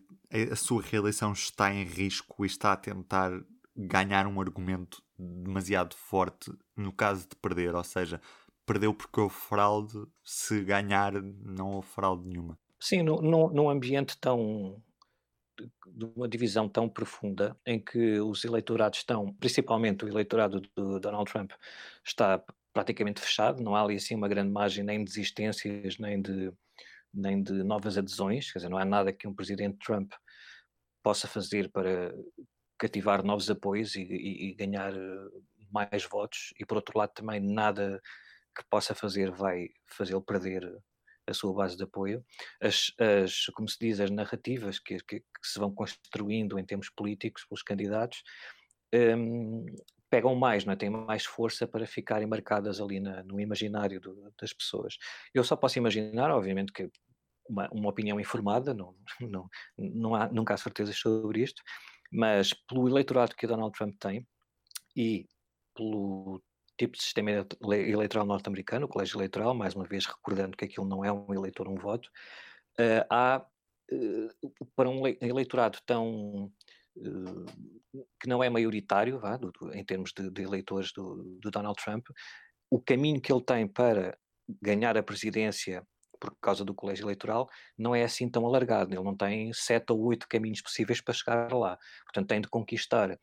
a 0.53 0.57
sua 0.57 0.83
reeleição 0.83 1.33
está 1.33 1.73
em 1.73 1.85
risco 1.85 2.45
e 2.45 2.47
está 2.47 2.73
a 2.73 2.77
tentar 2.77 3.33
ganhar 3.77 4.27
um 4.27 4.41
argumento 4.41 5.03
demasiado 5.19 5.95
forte 5.95 6.53
no 6.77 6.93
caso 6.93 7.29
de 7.29 7.37
perder, 7.37 7.75
ou 7.75 7.85
seja, 7.85 8.21
perdeu 8.67 8.93
porque 8.93 9.21
houve 9.21 9.35
fraude, 9.35 10.07
se 10.23 10.63
ganhar 10.63 11.13
não 11.23 11.73
houve 11.73 11.89
fraude 11.89 12.27
nenhuma. 12.27 12.59
Sim, 12.81 13.03
num 13.03 13.71
ambiente 13.71 14.17
tão 14.19 14.81
de 15.87 16.05
uma 16.17 16.29
divisão 16.29 16.69
tão 16.69 16.89
profunda 16.89 17.57
em 17.67 17.81
que 17.81 18.21
os 18.21 18.45
eleitorados 18.45 19.01
estão, 19.01 19.33
principalmente 19.35 20.05
o 20.05 20.09
eleitorado 20.09 20.61
do 20.77 21.01
Donald 21.01 21.31
Trump, 21.31 21.53
está 22.05 22.43
praticamente 22.73 23.21
fechado, 23.21 23.63
não 23.63 23.75
há 23.75 23.83
ali 23.83 23.97
assim 23.97 24.15
uma 24.15 24.29
grande 24.29 24.51
margem 24.53 24.85
nem 24.85 24.99
de 24.99 25.05
desistências, 25.05 25.99
nem 25.99 26.21
de, 26.21 26.53
nem 27.13 27.43
de 27.43 27.63
novas 27.65 27.99
adesões, 27.99 28.53
quer 28.53 28.59
dizer, 28.59 28.69
não 28.69 28.79
há 28.79 28.85
nada 28.85 29.13
que 29.13 29.27
um 29.27 29.35
presidente 29.35 29.79
Trump 29.85 30.13
possa 31.03 31.27
fazer 31.27 31.71
para 31.71 32.15
cativar 32.79 33.25
novos 33.25 33.51
apoios 33.51 33.97
e, 33.97 34.03
e, 34.03 34.51
e 34.51 34.55
ganhar 34.55 34.95
eh, 34.95 35.29
mais 35.73 36.05
votos, 36.05 36.53
e 36.59 36.65
por 36.65 36.77
outro 36.77 36.97
lado 36.99 37.13
também 37.13 37.41
nada 37.41 38.01
que 38.57 38.65
possa 38.71 38.95
fazer 38.95 39.31
vai 39.31 39.69
fazê-lo 39.87 40.23
perder 40.23 40.63
a 41.29 41.35
sua 41.35 41.53
base 41.53 41.77
de 41.77 41.85
apoio, 41.85 42.25
as, 42.61 42.93
as 42.99 43.47
como 43.55 43.69
se 43.69 43.77
diz, 43.81 44.01
as 44.01 44.11
narrativas 44.11 44.79
que, 44.79 44.97
que, 44.99 45.21
que, 45.21 45.25
se 45.43 45.59
vão 45.59 45.73
construindo 45.73 46.59
em 46.59 46.65
termos 46.65 46.91
políticos 46.91 47.45
pelos 47.45 47.63
candidatos 47.63 48.23
um, 48.95 49.67
pegam 50.11 50.35
mais, 50.35 50.65
não 50.65 50.73
é? 50.73 50.77
têm 50.77 50.91
mais 50.91 51.25
força 51.25 51.67
para 51.67 51.87
ficarem 51.87 52.27
marcadas 52.27 52.81
ali 52.81 52.99
na, 52.99 53.23
no 53.23 53.41
imaginário 53.41 54.01
do, 54.01 54.33
das 54.41 54.53
pessoas. 54.53 54.97
Eu 55.35 55.45
só 55.45 55.55
posso 55.55 55.79
imaginar, 55.79 56.31
obviamente, 56.31 56.73
que 56.73 56.91
uma, 57.49 57.69
uma 57.71 57.91
opinião 57.91 58.19
informada, 58.19 58.75
não, 58.75 58.95
não, 59.21 59.49
não 59.77 60.15
há, 60.15 60.29
nunca 60.29 60.55
há 60.55 60.57
certezas 60.57 60.97
sobre 60.97 61.43
isto, 61.43 61.63
mas 62.11 62.55
pelo 62.67 62.89
eleitorado 62.89 63.37
que 63.37 63.47
Donald 63.47 63.77
Trump 63.77 63.97
tem 63.99 64.27
e 64.97 65.27
pelo 65.75 66.43
tipo 66.79 66.97
de 66.97 67.03
sistema 67.03 67.45
eleitoral 67.61 68.25
norte-americano, 68.25 68.87
o 68.87 68.89
colégio 68.89 69.19
eleitoral, 69.19 69.53
mais 69.53 69.75
uma 69.75 69.85
vez 69.85 70.07
recordando 70.07 70.57
que 70.57 70.65
aquilo 70.65 70.87
não 70.87 71.05
é 71.05 71.13
um 71.13 71.35
eleitor, 71.35 71.69
um 71.69 71.75
voto, 71.75 72.09
uh, 72.79 73.05
há, 73.11 73.45
uh, 73.93 74.67
para 74.77 74.89
um 74.89 75.07
eleitorado 75.07 75.79
tão 75.85 76.53
uh, 76.97 77.47
que 78.21 78.29
não 78.29 78.43
é 78.43 78.49
maioritário, 78.49 79.19
vá, 79.19 79.37
do, 79.37 79.51
do, 79.51 79.75
em 79.75 79.85
termos 79.85 80.13
de, 80.13 80.31
de 80.31 80.43
eleitores 80.43 80.93
do, 80.93 81.39
do, 81.41 81.51
Donald 81.51 81.77
Trump, 81.83 82.07
o 82.71 82.81
caminho 82.81 83.21
que 83.21 83.33
ele 83.33 83.43
tem 83.43 83.67
para 83.67 84.17
ganhar 84.63 84.97
a 84.97 85.03
presidência 85.03 85.85
por 86.21 86.35
causa 86.41 86.65
do 86.65 86.75
colégio 86.75 87.05
eleitoral 87.05 87.49
não 87.77 87.95
é 87.95 88.03
assim 88.03 88.29
tão 88.29 88.47
alargado, 88.47 88.95
ele 88.95 89.03
não 89.03 89.17
tem 89.17 89.53
sete 89.53 89.93
ou 89.93 90.01
oito 90.05 90.29
caminhos 90.29 90.61
possíveis 90.61 91.01
para 91.01 91.15
chegar 91.15 91.53
lá, 91.53 91.79
portanto 92.05 92.29
tem 92.29 92.41
de 92.41 92.49
conquistar 92.49 93.19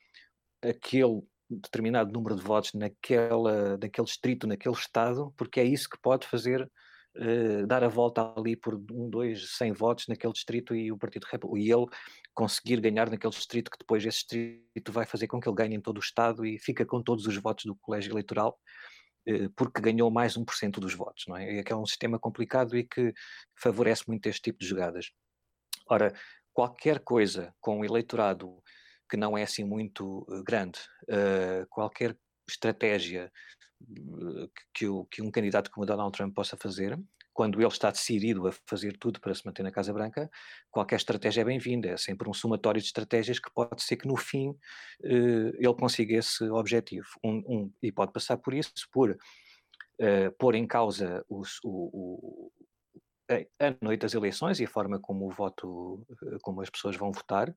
aquele 0.61 1.21
determinado 1.49 2.11
número 2.11 2.35
de 2.35 2.41
votos 2.41 2.73
naquela, 2.73 3.77
naquele 3.77 4.05
distrito, 4.05 4.47
naquele 4.47 4.75
estado, 4.75 5.33
porque 5.37 5.59
é 5.59 5.63
isso 5.63 5.89
que 5.89 5.99
pode 6.01 6.27
fazer 6.27 6.69
uh, 7.17 7.67
dar 7.67 7.83
a 7.83 7.87
volta 7.87 8.33
ali 8.35 8.55
por 8.55 8.75
um, 8.75 9.09
dois, 9.09 9.55
cem 9.55 9.71
votos 9.71 10.07
naquele 10.07 10.33
distrito 10.33 10.75
e 10.75 10.91
o 10.91 10.97
Partido 10.97 11.27
e 11.55 11.71
ele 11.71 11.85
conseguir 12.33 12.79
ganhar 12.81 13.09
naquele 13.09 13.33
distrito, 13.33 13.71
que 13.71 13.77
depois 13.77 14.05
esse 14.05 14.19
distrito 14.19 14.91
vai 14.91 15.05
fazer 15.05 15.27
com 15.27 15.39
que 15.39 15.47
ele 15.47 15.55
ganhe 15.55 15.75
em 15.75 15.81
todo 15.81 15.97
o 15.97 16.01
estado 16.01 16.45
e 16.45 16.59
fica 16.59 16.85
com 16.85 17.01
todos 17.01 17.25
os 17.25 17.37
votos 17.37 17.65
do 17.65 17.75
colégio 17.75 18.11
eleitoral 18.11 18.59
uh, 19.29 19.49
porque 19.55 19.81
ganhou 19.81 20.09
mais 20.09 20.37
1% 20.37 20.79
dos 20.79 20.93
votos, 20.93 21.25
não 21.27 21.37
é? 21.37 21.59
É 21.59 21.63
que 21.63 21.71
é 21.71 21.75
um 21.75 21.85
sistema 21.85 22.19
complicado 22.19 22.77
e 22.77 22.83
que 22.83 23.13
favorece 23.55 24.03
muito 24.07 24.27
este 24.27 24.41
tipo 24.41 24.59
de 24.59 24.67
jogadas. 24.67 25.11
Ora, 25.87 26.13
qualquer 26.51 26.99
coisa 26.99 27.53
com 27.59 27.81
o 27.81 27.85
eleitorado 27.85 28.63
que 29.09 29.17
não 29.17 29.37
é 29.37 29.43
assim 29.43 29.63
muito 29.63 30.25
uh, 30.29 30.43
grande. 30.43 30.79
Uh, 31.03 31.65
qualquer 31.69 32.17
estratégia 32.49 33.31
uh, 33.81 34.49
que, 34.73 34.87
o, 34.87 35.05
que 35.05 35.21
um 35.21 35.31
candidato 35.31 35.71
como 35.71 35.85
Donald 35.85 36.15
Trump 36.15 36.33
possa 36.33 36.57
fazer, 36.57 36.99
quando 37.33 37.59
ele 37.59 37.67
está 37.67 37.91
decidido 37.91 38.47
a 38.47 38.51
fazer 38.65 38.97
tudo 38.97 39.19
para 39.19 39.35
se 39.35 39.45
manter 39.45 39.61
na 39.61 39.71
Casa 39.71 39.91
Branca, 39.91 40.29
qualquer 40.71 40.95
estratégia 40.95 41.41
é 41.41 41.45
bem-vinda. 41.45 41.89
É 41.89 41.97
sempre 41.97 42.29
um 42.29 42.33
somatório 42.33 42.79
de 42.79 42.87
estratégias 42.87 43.39
que 43.39 43.51
pode 43.53 43.83
ser 43.83 43.97
que 43.97 44.07
no 44.07 44.15
fim 44.15 44.57
ele 45.01 45.73
consiga 45.77 46.15
esse 46.15 46.49
objetivo. 46.49 47.05
Um, 47.21 47.43
um, 47.45 47.73
e 47.83 47.91
pode 47.91 48.13
passar 48.13 48.37
por 48.37 48.53
isso, 48.53 48.71
por 48.89 49.17
pôr 50.39 50.55
em 50.55 50.65
causa 50.65 51.25
os, 51.27 51.59
o, 51.61 51.89
o 51.91 52.51
a 53.29 53.75
noite 53.81 54.01
das 54.01 54.13
eleições 54.13 54.61
e 54.61 54.63
a 54.63 54.69
forma 54.69 54.97
como 54.97 55.25
o 55.25 55.31
voto, 55.31 56.05
como 56.41 56.61
as 56.61 56.69
pessoas 56.69 56.95
vão 56.95 57.11
votar, 57.11 57.53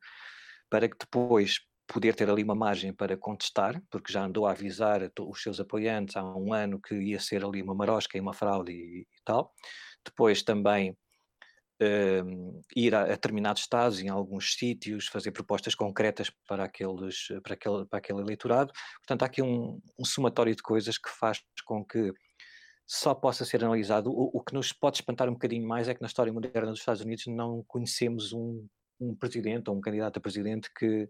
para 0.70 0.88
que 0.88 0.96
depois 0.98 1.60
poder 1.87 2.14
ter 2.14 2.28
ali 2.28 2.44
uma 2.44 2.54
margem 2.54 2.92
para 2.92 3.16
contestar, 3.16 3.82
porque 3.90 4.12
já 4.12 4.25
andou 4.25 4.46
a 4.46 4.50
avisar 4.50 5.10
os 5.20 5.42
seus 5.42 5.58
apoiantes 5.58 6.16
há 6.16 6.22
um 6.22 6.52
ano 6.52 6.80
que 6.80 6.94
ia 6.94 7.18
ser 7.18 7.44
ali 7.44 7.62
uma 7.62 7.75
marosca 7.75 8.16
e 8.16 8.20
uma 8.20 8.34
fraude 8.34 8.72
e, 8.72 9.00
e 9.00 9.06
tal. 9.25 9.52
Depois 10.04 10.42
também 10.42 10.90
uh, 11.82 12.62
ir 12.76 12.94
a, 12.94 13.02
a, 13.02 13.06
determinados 13.06 13.62
estados, 13.62 14.00
em 14.00 14.08
alguns 14.08 14.54
sítios, 14.54 15.06
fazer 15.06 15.32
propostas 15.32 15.75
concretas 15.75 16.30
para, 16.46 16.64
aqueles, 16.64 17.28
para, 17.42 17.54
aquele, 17.54 17.87
para 17.87 17.98
aquele 17.98 18.20
eleitorado. 18.20 18.70
Portanto, 19.00 19.22
há 19.22 19.26
aqui 19.26 19.42
um, 19.42 19.80
um 19.98 20.04
somatório 20.04 20.54
de 20.54 20.62
coisas 20.62 20.98
que 20.98 21.08
faz 21.08 21.42
com 21.64 21.82
que 21.82 22.12
só 22.87 23.14
possa 23.14 23.44
ser 23.44 23.64
analisado. 23.64 24.10
O, 24.10 24.30
o, 24.34 24.42
que 24.42 24.54
nos 24.54 24.72
pode 24.72 24.98
espantar 24.98 25.28
um 25.28 25.32
bocadinho 25.32 25.66
mais 25.66 25.88
é 25.88 25.94
que 25.94 26.00
na 26.00 26.06
história 26.06 26.32
moderna 26.32 26.70
dos 26.70 26.80
Estados 26.80 27.02
Unidos 27.02 27.26
não 27.26 27.62
conhecemos 27.66 28.32
um, 28.32 28.66
um 29.00 29.14
presidente 29.14 29.70
ou 29.70 29.76
um 29.76 29.80
candidato 29.80 30.16
a 30.16 30.20
presidente 30.20 30.70
que, 30.72 31.08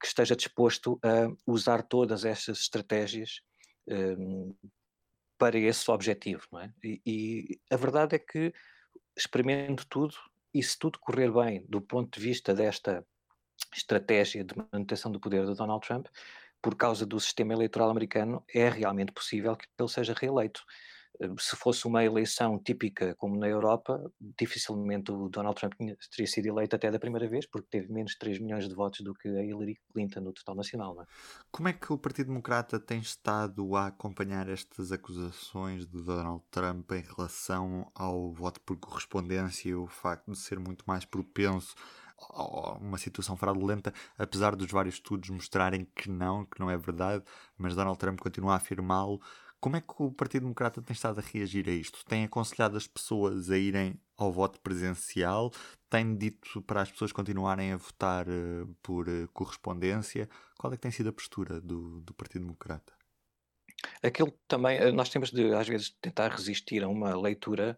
que 0.00 0.06
esteja 0.06 0.36
disposto 0.36 0.98
a 1.02 1.32
usar 1.46 1.82
todas 1.82 2.24
estas 2.24 2.60
estratégias 2.60 3.40
um, 3.88 4.54
para 5.38 5.58
esse 5.58 5.90
objetivo, 5.90 6.42
não 6.50 6.60
é? 6.60 6.72
E, 6.82 7.00
e, 7.06 7.60
a 7.70 7.76
verdade 7.76 8.16
é 8.16 8.18
que 8.18 8.52
experimento 9.16 9.86
tudo 9.86 10.14
e 10.52 10.62
se 10.62 10.78
tudo 10.78 10.98
correr 10.98 11.30
bem 11.30 11.64
do 11.68 11.80
ponto 11.80 12.18
de 12.18 12.24
vista 12.24 12.54
desta 12.54 13.06
estratégia 13.74 14.44
de 14.44 14.54
manutenção 14.72 15.10
do 15.10 15.20
poder 15.20 15.46
de 15.46 15.54
Donald 15.54 15.86
Trump, 15.86 16.06
por 16.62 16.74
causa 16.74 17.06
do 17.06 17.20
sistema 17.20 17.52
eleitoral 17.52 17.90
americano, 17.90 18.42
é 18.52 18.68
realmente 18.68 19.12
possível 19.12 19.56
que 19.56 19.66
ele 19.78 19.88
seja 19.88 20.14
reeleito. 20.14 20.62
Se 21.38 21.56
fosse 21.56 21.86
uma 21.86 22.04
eleição 22.04 22.58
típica 22.58 23.14
como 23.16 23.38
na 23.38 23.48
Europa, 23.48 24.00
dificilmente 24.38 25.10
o 25.10 25.28
Donald 25.28 25.58
Trump 25.58 25.74
teria 26.10 26.26
sido 26.26 26.46
eleito 26.46 26.76
até 26.76 26.90
da 26.90 26.98
primeira 26.98 27.28
vez, 27.28 27.46
porque 27.46 27.68
teve 27.70 27.92
menos 27.92 28.12
de 28.12 28.18
3 28.18 28.38
milhões 28.38 28.68
de 28.68 28.74
votos 28.74 29.00
do 29.00 29.14
que 29.14 29.28
a 29.28 29.44
Hillary 29.44 29.78
Clinton 29.92 30.20
no 30.20 30.32
total 30.32 30.54
nacional. 30.56 31.00
É? 31.00 31.06
Como 31.50 31.68
é 31.68 31.72
que 31.72 31.92
o 31.92 31.98
Partido 31.98 32.26
Democrata 32.28 32.78
tem 32.78 32.98
estado 32.98 33.76
a 33.76 33.86
acompanhar 33.86 34.48
estas 34.48 34.92
acusações 34.92 35.86
de 35.86 36.02
Donald 36.02 36.42
Trump 36.50 36.90
em 36.92 37.02
relação 37.02 37.90
ao 37.94 38.32
voto 38.32 38.60
por 38.60 38.76
correspondência 38.76 39.70
e 39.70 39.74
o 39.74 39.86
facto 39.86 40.30
de 40.30 40.38
ser 40.38 40.58
muito 40.58 40.84
mais 40.86 41.04
propenso 41.04 41.74
uma 42.80 42.98
situação 42.98 43.36
fraudulenta, 43.36 43.92
apesar 44.18 44.56
dos 44.56 44.70
vários 44.70 44.94
estudos 44.96 45.28
mostrarem 45.30 45.86
que 45.94 46.10
não, 46.10 46.44
que 46.46 46.58
não 46.58 46.70
é 46.70 46.76
verdade, 46.76 47.22
mas 47.58 47.74
Donald 47.74 47.98
Trump 47.98 48.18
continua 48.18 48.54
a 48.54 48.56
afirmá-lo. 48.56 49.20
Como 49.66 49.74
é 49.74 49.80
que 49.80 49.94
o 49.98 50.12
Partido 50.12 50.42
Democrata 50.42 50.80
tem 50.80 50.94
estado 50.94 51.18
a 51.18 51.20
reagir 51.20 51.68
a 51.68 51.72
isto? 51.72 52.04
Tem 52.04 52.22
aconselhado 52.22 52.76
as 52.76 52.86
pessoas 52.86 53.50
a 53.50 53.58
irem 53.58 54.00
ao 54.16 54.30
voto 54.30 54.60
presencial? 54.60 55.50
Tem 55.90 56.16
dito 56.16 56.62
para 56.62 56.82
as 56.82 56.92
pessoas 56.92 57.10
continuarem 57.10 57.72
a 57.72 57.76
votar 57.76 58.28
uh, 58.28 58.72
por 58.80 59.08
uh, 59.08 59.26
correspondência? 59.32 60.28
Qual 60.56 60.72
é 60.72 60.76
que 60.76 60.82
tem 60.82 60.92
sido 60.92 61.08
a 61.08 61.12
postura 61.12 61.60
do, 61.60 62.00
do 62.02 62.14
Partido 62.14 62.42
Democrata? 62.42 62.92
Aquilo 64.00 64.30
também, 64.46 64.78
eh, 64.78 64.92
nós 64.92 65.08
temos 65.08 65.32
de, 65.32 65.52
às 65.52 65.66
vezes, 65.66 65.90
tentar 66.00 66.30
resistir 66.30 66.84
a 66.84 66.88
uma 66.88 67.20
leitura 67.20 67.76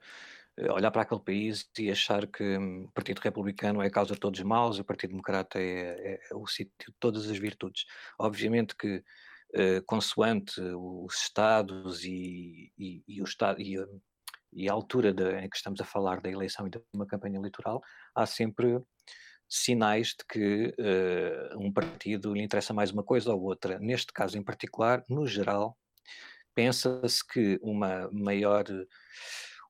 olhar 0.71 0.91
para 0.91 1.03
aquele 1.03 1.21
país 1.21 1.71
e 1.79 1.91
achar 1.91 2.27
que 2.27 2.59
hum, 2.59 2.85
o 2.85 2.91
Partido 2.91 3.21
Republicano 3.21 3.81
é 3.81 3.87
a 3.87 3.91
causa 3.91 4.13
de 4.13 4.21
todos 4.21 4.41
os 4.41 4.45
males, 4.45 4.79
o 4.79 4.85
Partido 4.85 5.11
Democrata 5.11 5.59
é, 5.59 5.63
é, 5.63 6.21
é 6.31 6.35
o 6.35 6.47
sítio 6.47 6.91
de 6.91 6.97
todas 6.99 7.31
as 7.31 7.39
virtudes. 7.39 7.87
Obviamente 8.19 8.77
que, 8.77 9.03
eh, 9.55 9.81
consoante 9.87 10.61
os 10.61 11.15
Estados 11.23 12.05
e, 12.05 12.73
e, 12.79 13.03
e 13.07 13.23
o 13.23 13.25
Estado, 13.25 13.61
e, 13.61 13.81
hum, 13.81 14.01
e, 14.53 14.69
a 14.69 14.73
altura 14.73 15.13
de, 15.13 15.41
em 15.41 15.49
que 15.49 15.57
estamos 15.57 15.81
a 15.81 15.85
falar 15.85 16.21
da 16.21 16.31
eleição 16.31 16.67
e 16.67 16.71
de 16.71 16.81
uma 16.93 17.07
campanha 17.07 17.39
eleitoral, 17.39 17.81
há 18.15 18.27
sempre 18.27 18.81
sinais 19.49 20.09
de 20.09 20.25
que 20.31 20.75
uh, 20.79 21.59
um 21.59 21.73
partido 21.73 22.35
lhe 22.35 22.43
interessa 22.43 22.75
mais 22.75 22.91
uma 22.91 23.03
coisa 23.03 23.33
ou 23.33 23.43
outra. 23.43 23.79
Neste 23.79 24.13
caso 24.13 24.37
em 24.37 24.43
particular, 24.43 25.03
no 25.09 25.27
geral, 25.27 25.77
pensa-se 26.55 27.27
que 27.27 27.59
uma 27.63 28.11
maior 28.13 28.65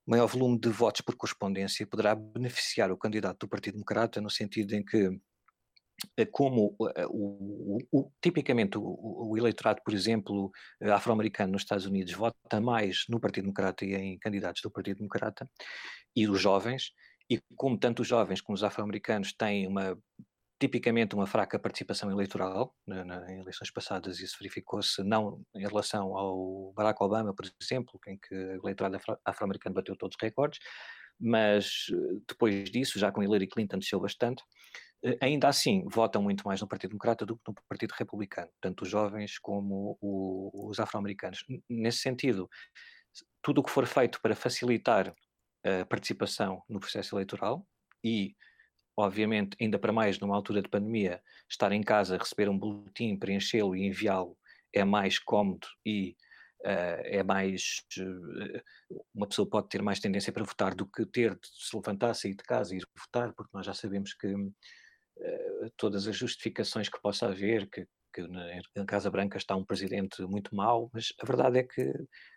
maior 0.08 0.26
volume 0.26 0.58
de 0.58 0.70
votos 0.70 1.02
por 1.02 1.14
correspondência 1.16 1.86
poderá 1.86 2.14
beneficiar 2.14 2.90
o 2.90 2.96
candidato 2.96 3.40
do 3.40 3.48
Partido 3.48 3.74
Democrata 3.74 4.22
no 4.22 4.30
sentido 4.30 4.72
em 4.74 4.82
que 4.82 4.96
eh, 4.96 5.10
como 6.30 6.76
eh, 6.96 7.06
o, 7.06 7.78
o, 7.92 8.00
o, 8.00 8.12
tipicamente 8.22 8.78
o, 8.78 9.36
eleitorado, 9.36 9.80
por 9.84 9.94
exemplo, 9.94 10.50
eh, 10.80 10.90
afro-americano 10.90 11.52
nos 11.52 11.62
Estados 11.62 11.86
Unidos 11.86 12.12
vota 12.14 12.60
mais 12.60 13.04
no 13.08 13.20
Partido 13.20 13.44
Democrata 13.44 13.84
e 13.84 13.94
em 13.94 14.18
candidatos 14.18 14.62
do 14.62 14.70
Partido 14.70 14.98
Democrata, 14.98 15.48
e 16.14 16.28
os 16.28 16.40
jovens, 16.40 16.92
e 17.30 17.40
como 17.56 17.78
tanto 17.78 18.02
os 18.02 18.08
jovens 18.08 18.40
como 18.40 18.54
os 18.54 18.64
afro-americanos 18.64 19.32
têm 19.32 19.66
uma 19.66 19.96
tipicamente 20.60 21.14
uma 21.14 21.26
fraca 21.26 21.58
participação 21.58 22.10
eleitoral, 22.10 22.74
na, 22.86 23.04
na, 23.04 23.32
em 23.32 23.40
eleições 23.40 23.70
passadas 23.70 24.18
isso 24.18 24.36
verificou-se 24.40 25.02
não 25.04 25.40
em 25.54 25.66
relação 25.66 26.16
ao 26.16 26.72
Barack 26.74 27.02
Obama, 27.02 27.32
por 27.32 27.44
exemplo, 27.60 28.00
em 28.08 28.18
que 28.18 28.34
o 28.34 28.64
eleitorado 28.64 28.98
afro-americano 29.24 29.74
bateu 29.76 29.96
todos 29.96 30.16
os 30.16 30.22
recordes, 30.22 30.58
mas 31.20 31.86
eh, 31.92 32.20
depois 32.28 32.70
disso, 32.70 32.98
já 32.98 33.10
com 33.10 33.22
Hillary 33.22 33.46
Clinton 33.48 33.78
desceu 33.78 34.00
bastante, 34.00 34.42
eh, 34.42 34.57
ainda 35.20 35.48
assim 35.48 35.84
votam 35.88 36.22
muito 36.22 36.46
mais 36.46 36.60
no 36.60 36.68
Partido 36.68 36.90
Democrata 36.90 37.24
do 37.24 37.36
que 37.36 37.42
no 37.46 37.54
Partido 37.68 37.92
Republicano, 37.92 38.50
tanto 38.60 38.82
os 38.82 38.90
jovens 38.90 39.38
como 39.38 39.96
o, 40.00 40.68
os 40.68 40.80
afro-americanos. 40.80 41.44
Nesse 41.68 41.98
sentido, 41.98 42.48
tudo 43.42 43.60
o 43.60 43.64
que 43.64 43.70
for 43.70 43.86
feito 43.86 44.20
para 44.20 44.34
facilitar 44.34 45.14
a 45.64 45.84
participação 45.86 46.62
no 46.68 46.80
processo 46.80 47.14
eleitoral 47.14 47.66
e 48.02 48.34
obviamente, 48.96 49.56
ainda 49.60 49.78
para 49.78 49.92
mais 49.92 50.18
numa 50.18 50.34
altura 50.34 50.60
de 50.60 50.68
pandemia, 50.68 51.22
estar 51.48 51.70
em 51.70 51.82
casa, 51.82 52.18
receber 52.18 52.48
um 52.48 52.58
boletim, 52.58 53.16
preenchê-lo 53.16 53.76
e 53.76 53.86
enviá-lo 53.86 54.36
é 54.72 54.84
mais 54.84 55.18
cómodo 55.20 55.68
e 55.86 56.16
uh, 56.62 57.00
é 57.04 57.22
mais. 57.22 57.84
Uh, 57.96 58.60
uma 59.14 59.28
pessoa 59.28 59.48
pode 59.48 59.68
ter 59.68 59.82
mais 59.82 60.00
tendência 60.00 60.32
para 60.32 60.44
votar 60.44 60.74
do 60.74 60.84
que 60.84 61.06
ter 61.06 61.34
de 61.34 61.46
se 61.46 61.76
levantar, 61.76 62.12
sair 62.14 62.34
de 62.34 62.42
casa 62.42 62.74
e 62.74 62.78
ir 62.78 62.86
votar, 62.96 63.32
porque 63.34 63.50
nós 63.54 63.64
já 63.64 63.72
sabemos 63.72 64.12
que 64.14 64.34
todas 65.76 66.06
as 66.06 66.16
justificações 66.16 66.88
que 66.88 67.00
possa 67.00 67.26
haver, 67.26 67.68
que, 67.68 67.86
que 68.12 68.22
na 68.76 68.84
Casa 68.86 69.10
Branca 69.10 69.36
está 69.36 69.56
um 69.56 69.64
presidente 69.64 70.22
muito 70.22 70.54
mau, 70.54 70.90
mas 70.92 71.12
a 71.20 71.26
verdade 71.26 71.58
é 71.58 71.62
que 71.62 71.92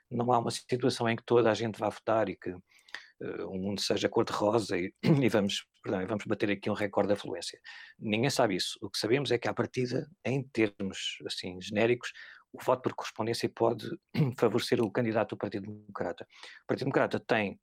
não 0.09 0.31
há 0.31 0.39
uma 0.39 0.51
situação 0.51 1.07
em 1.09 1.15
que 1.15 1.23
toda 1.23 1.49
a 1.49 1.53
gente 1.53 1.79
vá 1.79 1.89
votar 1.89 2.29
e 2.29 2.35
que 2.35 2.51
uh, 2.51 3.47
o 3.47 3.57
mundo 3.57 3.79
seja 3.81 4.09
cor-de-rosa 4.09 4.77
e, 4.77 4.93
e, 5.03 5.29
vamos, 5.29 5.65
perdão, 5.81 6.05
vamos 6.05 6.25
bater 6.25 6.51
aqui 6.51 6.69
um 6.69 6.73
recorde 6.73 7.07
de 7.07 7.13
afluência. 7.13 7.59
Ninguém 7.97 8.29
sabe 8.29 8.55
isso. 8.55 8.77
O 8.81 8.89
que 8.89 8.97
sabemos 8.97 9.31
é 9.31 9.37
que, 9.37 9.47
à 9.47 9.53
partida, 9.53 10.07
em 10.25 10.43
termos 10.43 11.17
assim 11.25 11.59
genéricos, 11.61 12.11
o 12.53 12.61
voto 12.61 12.81
por 12.81 12.93
correspondência 12.93 13.49
pode 13.49 13.89
favorecer 14.37 14.81
o 14.81 14.91
candidato 14.91 15.35
do 15.35 15.37
Partido 15.37 15.67
Democrata. 15.67 16.27
O 16.63 16.67
Partido 16.67 16.85
Democrata 16.85 17.19
tem 17.19 17.59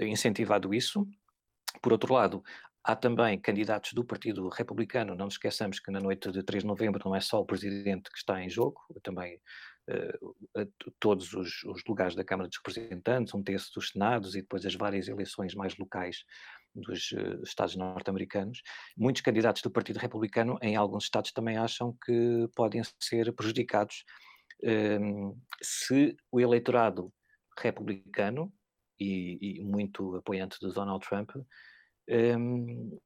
incentivado 0.00 0.74
isso. 0.74 1.06
Por 1.80 1.92
outro 1.92 2.12
lado, 2.12 2.42
há 2.84 2.96
também 2.96 3.38
candidatos 3.40 3.92
do 3.92 4.04
Partido 4.04 4.48
Republicano. 4.48 5.14
Não 5.14 5.26
nos 5.26 5.34
esqueçamos 5.34 5.78
que 5.78 5.90
na 5.90 6.00
noite 6.00 6.30
de 6.30 6.42
3 6.42 6.62
de 6.62 6.66
novembro 6.66 7.02
não 7.04 7.14
é 7.14 7.20
só 7.20 7.40
o 7.40 7.46
presidente 7.46 8.10
que 8.10 8.18
está 8.18 8.42
em 8.42 8.50
jogo, 8.50 8.80
também 9.02 9.40
uh, 9.90 10.66
todos 10.98 11.32
os, 11.32 11.62
os, 11.64 11.82
lugares 11.86 12.14
da 12.14 12.24
Câmara 12.24 12.48
dos 12.48 12.58
Representantes, 12.58 13.34
um 13.34 13.42
terço 13.42 13.70
dos 13.74 13.90
Senados 13.90 14.34
e 14.34 14.42
depois 14.42 14.66
as 14.66 14.74
várias 14.74 15.08
eleições 15.08 15.54
mais 15.54 15.76
locais 15.76 16.24
dos 16.74 17.12
uh, 17.12 17.42
Estados 17.44 17.76
norte-americanos. 17.76 18.62
Muitos 18.96 19.22
candidatos 19.22 19.62
do 19.62 19.70
Partido 19.70 19.98
Republicano, 19.98 20.58
em 20.60 20.76
alguns 20.76 21.04
estados, 21.04 21.32
também 21.32 21.56
acham 21.56 21.96
que 22.04 22.48
podem 22.56 22.82
ser 23.00 23.32
prejudicados 23.32 24.04
uh, 24.64 25.38
se 25.62 26.16
o 26.30 26.40
eleitorado 26.40 27.12
republicano 27.58 28.52
e, 28.98 29.60
e, 29.60 29.64
muito 29.64 30.16
apoiante 30.16 30.58
de 30.60 30.72
Donald 30.72 31.06
Trump 31.06 31.30
um, 32.12 32.98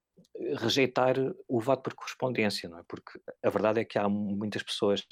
rejeitar 0.58 1.16
o 1.48 1.60
voto 1.60 1.82
por 1.82 1.94
correspondência, 1.94 2.68
não 2.68 2.78
é? 2.78 2.82
Porque 2.88 3.18
a 3.42 3.50
verdade 3.50 3.80
é 3.80 3.84
que 3.84 3.98
há 3.98 4.08
muitas 4.08 4.62
pessoas 4.62 5.04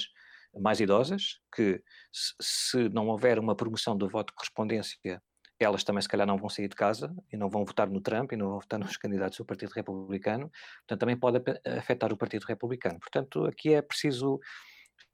mais 0.61 0.81
idosas, 0.81 1.41
que 1.55 1.83
se 2.13 2.89
não 2.91 3.09
houver 3.09 3.39
uma 3.39 3.57
promoção 3.57 3.97
do 3.97 4.09
voto 4.09 4.29
de 4.29 4.35
correspondência, 4.35 5.23
elas 5.59 5.85
também 5.85 6.03
se 6.03 6.09
calhar 6.09 6.27
não 6.27 6.37
vão 6.37 6.49
sair 6.49 6.69
de 6.69 6.77
casa 6.77 7.15
e 7.33 7.37
não 7.37 7.49
vão 7.49 7.65
votar 7.65 7.89
no 7.89 8.01
Trump 8.01 8.33
e 8.33 8.37
não 8.37 8.51
vão 8.51 8.61
votar 8.61 8.79
nos 8.95 8.97
candidatos 8.97 9.39
do 9.39 9.45
Partido 9.45 9.73
Republicano, 9.73 10.51
portanto 10.81 11.01
também 11.01 11.17
pode 11.17 11.43
afetar 11.79 12.13
o 12.13 12.17
Partido 12.17 12.45
Republicano. 12.45 12.99
Portanto, 13.01 13.45
aqui 13.47 13.75
é 13.75 13.83
preciso 13.83 14.39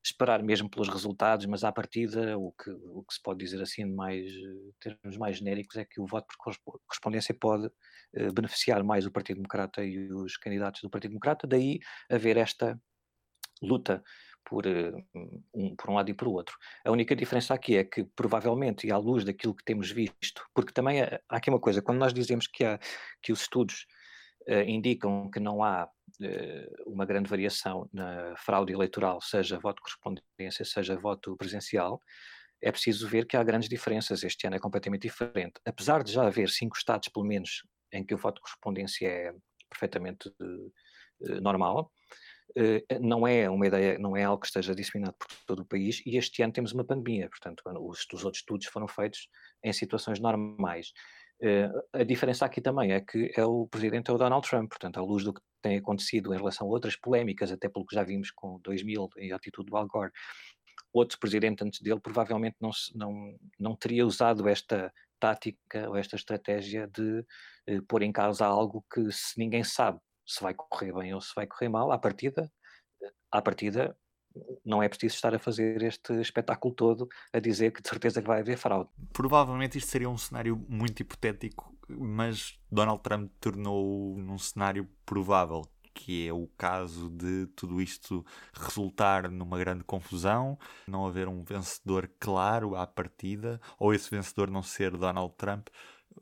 esperar 0.03 0.43
mesmo 0.43 0.69
pelos 0.69 0.89
resultados, 0.89 1.47
mas 1.47 1.63
à 1.63 1.71
partida 1.71 2.37
o 2.39 2.53
que, 2.53 2.71
o 2.71 3.05
que 3.05 3.15
se 3.15 3.23
pode 3.23 3.39
dizer 3.39 3.61
assim 3.61 3.85
mais 3.85 4.33
termos 4.81 5.17
mais 5.19 5.37
genéricos 5.37 5.77
é 5.77 5.85
que 5.85 6.01
o 6.01 6.07
voto 6.07 6.27
por 6.43 6.55
correspondência 6.87 7.35
pode 7.35 7.71
eh, 8.15 8.31
beneficiar 8.33 8.83
mais 8.83 9.07
o 9.07 9.11
Partido 9.11 9.37
Democrata 9.37 9.85
e 9.85 10.11
os 10.13 10.37
candidatos 10.37 10.81
do 10.83 10.91
Partido 10.91 11.11
Democrata, 11.11 11.47
daí 11.47 11.81
haver 12.11 12.37
esta 12.37 12.81
luta 13.63 14.03
por, 14.45 14.67
eh, 14.67 14.93
um, 15.55 15.77
por 15.77 15.91
um 15.91 15.95
lado 15.95 16.11
e 16.11 16.15
por 16.15 16.29
outro. 16.29 16.57
A 16.85 16.91
única 16.91 17.15
diferença 17.15 17.55
aqui 17.55 17.77
é 17.77 17.85
que, 17.85 18.05
provavelmente, 18.05 18.87
e 18.87 18.91
à 18.91 18.97
luz 18.97 19.25
daquilo 19.25 19.55
que 19.55 19.65
temos 19.65 19.91
visto, 19.91 20.45
porque 20.55 20.73
também 20.73 21.03
há, 21.03 21.21
aqui 21.29 21.51
uma 21.51 21.61
coisa, 21.61 21.83
quando 21.83 21.99
nós 21.99 22.13
dizemos 22.15 22.47
que, 22.47 22.65
há, 22.65 22.79
que 23.23 23.33
os 23.33 23.43
estudos 23.43 23.87
indicam 24.67 25.31
que 25.31 25.39
não 25.39 25.63
há 25.63 25.89
uma 26.87 27.07
grande 27.07 27.29
variação 27.29 27.89
na 27.93 28.35
fraude 28.37 28.73
eleitoral, 28.73 29.21
seja 29.21 29.59
voto 29.59 29.83
correspondência, 29.83 30.65
seja 30.65 30.97
voto 30.97 31.37
presencial, 31.37 32.01
é 32.63 32.71
preciso 32.71 33.09
ver 33.09 33.27
que 33.27 33.37
há 33.37 33.43
grandes 33.43 33.69
diferenças. 33.69 34.23
Este 34.23 34.47
ano 34.47 34.57
é 34.57 34.59
completamente 34.59 35.03
diferente. 35.03 35.55
Apesar 35.65 36.03
de 36.05 36.13
já 36.13 36.27
haver 36.27 36.51
cinco 36.51 36.77
estados, 36.77 37.09
pelo 37.09 37.25
menos, 37.25 37.65
em 37.93 38.05
que 38.05 38.15
o 38.15 38.19
voto 38.19 38.41
correspondência 38.41 39.07
é 39.07 39.35
perfeitamente 39.69 40.29
uh, 40.29 41.41
normal. 41.41 41.91
Uh, 42.51 43.01
não 43.01 43.27
é 43.27 43.49
uma 43.49 43.67
ideia, 43.67 43.99
não 43.99 44.17
é 44.17 44.25
algo 44.25 44.41
que 44.41 44.47
esteja 44.47 44.75
disseminado 44.75 45.15
por 45.19 45.29
todo 45.47 45.61
o 45.61 45.65
país 45.65 46.03
e 46.05 46.17
este 46.17 46.43
ano 46.43 46.53
temos 46.53 46.73
uma 46.73 46.85
pandemia, 46.85 47.29
portanto 47.29 47.63
os, 47.65 48.05
os 48.13 48.25
outros 48.25 48.41
estudos 48.41 48.67
foram 48.67 48.89
feitos 48.89 49.29
em 49.63 49.73
situações 49.73 50.19
normais. 50.19 50.93
A 51.95 52.03
diferença 52.03 52.45
aqui 52.45 52.61
também 52.61 52.93
é 52.93 53.01
que 53.01 53.33
é 53.37 53.45
o 53.45 53.67
presidente 53.69 54.11
é 54.11 54.13
o 54.15 54.19
Donald 54.19 54.47
Trump, 54.47 54.69
portanto, 54.69 54.99
à 54.99 55.03
luz 55.03 55.25
do 55.25 55.33
que 55.33 55.41
tem 55.61 55.77
acontecido 55.77 56.33
em 56.35 56.37
relação 56.37 56.67
a 56.67 56.71
outras 56.71 56.97
polémicas, 56.97 57.51
até 57.53 57.69
pelo 57.69 57.87
que 57.87 57.95
já 57.95 58.03
vimos 58.03 58.31
com 58.31 58.59
2000 58.61 59.09
e 59.19 59.33
a 59.33 59.37
atitude 59.37 59.71
do 59.71 59.77
Al 59.77 59.87
Gore, 59.87 60.13
outro 60.93 61.19
presidente 61.19 61.65
antes 61.65 61.81
dele 61.81 62.01
provavelmente 62.01 62.57
não, 62.61 62.71
não, 62.95 63.37
não 63.59 63.77
teria 63.77 64.07
usado 64.07 64.49
esta 64.49 64.93
tática 65.19 65.89
ou 65.89 65.97
esta 65.97 66.17
estratégia 66.17 66.89
de 66.89 67.25
eh, 67.67 67.81
pôr 67.87 68.03
em 68.03 68.11
causa 68.11 68.47
algo 68.47 68.85
que 68.93 69.11
se 69.13 69.39
ninguém 69.39 69.63
sabe 69.63 69.99
se 70.27 70.43
vai 70.43 70.55
correr 70.55 70.93
bem 70.93 71.15
ou 71.15 71.21
se 71.21 71.33
vai 71.35 71.47
correr 71.47 71.69
mal, 71.69 71.91
à 71.93 71.99
partida, 71.99 72.51
à 73.31 73.43
partida 73.43 73.97
não 74.65 74.83
é 74.83 74.89
preciso 74.89 75.15
estar 75.17 75.35
a 75.35 75.39
fazer 75.39 75.83
este 75.83 76.13
espetáculo 76.21 76.75
todo 76.75 77.09
a 77.33 77.41
dizer 77.41 77.73
que 77.73 77.83
de 77.83 77.89
certeza 77.89 78.23
que 78.23 78.29
vai 78.29 78.41
haver 78.41 78.57
fraude. 78.57 78.89
Provavelmente 79.13 79.79
isto 79.79 79.91
seria 79.91 80.09
um 80.09 80.17
cenário 80.17 80.57
muito 80.69 81.01
hipotético, 81.01 81.70
mas 81.99 82.59
Donald 82.71 83.03
Trump 83.03 83.31
tornou 83.41 84.17
num 84.19 84.39
cenário 84.39 84.89
provável, 85.05 85.63
que 85.95 86.27
é 86.27 86.33
o 86.33 86.47
caso 86.57 87.11
de 87.11 87.47
tudo 87.49 87.81
isto 87.81 88.25
resultar 88.53 89.31
numa 89.31 89.59
grande 89.59 89.85
confusão, 89.85 90.59
não 90.87 91.07
haver 91.07 91.29
um 91.29 91.43
vencedor 91.43 92.11
claro 92.19 92.77
à 92.77 92.87
partida, 92.87 93.61
ou 93.79 93.93
esse 93.93 94.11
vencedor 94.11 94.51
não 94.51 94.63
ser 94.63 94.97
Donald 94.97 95.35
Trump. 95.37 95.69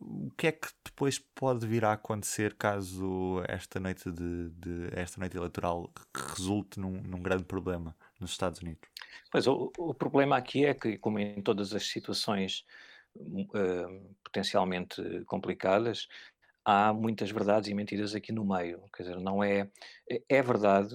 O 0.01 0.31
que 0.37 0.49
é 0.49 0.53
que 0.53 0.69
depois 0.85 1.19
pode 1.19 1.67
vir 1.67 1.85
a 1.85 1.93
acontecer 1.93 2.55
caso 2.55 3.43
esta 3.49 3.81
noite 3.81 4.11
de, 4.13 4.51
de 4.51 4.89
esta 4.93 5.19
noite 5.19 5.37
eleitoral 5.37 5.91
resulte 6.15 6.79
num, 6.79 7.01
num, 7.03 7.23
grande 7.23 7.45
problema 7.45 7.97
nos 8.21 8.31
Estados 8.33 8.61
Unidos? 8.61 8.89
Pois 9.31 9.47
o, 9.47 9.73
o, 9.79 9.95
problema 9.95 10.37
aqui 10.37 10.67
é 10.67 10.75
que, 10.75 10.99
como 10.99 11.19
em 11.19 11.41
todas 11.41 11.73
as 11.73 11.87
situações 11.89 12.65
uh, 13.17 14.17
potencialmente 14.23 15.03
complicadas, 15.27 16.07
há 16.65 16.93
muitas 16.93 17.31
verdades 17.31 17.69
e 17.69 17.75
mentiras 17.75 18.15
aqui 18.15 18.33
no 18.33 18.45
meio. 18.45 18.83
Quer 18.95 19.05
dizer, 19.05 19.21
não 19.21 19.43
é. 19.43 19.71
É, 20.11 20.23
é 20.29 20.43
verdade, 20.43 20.95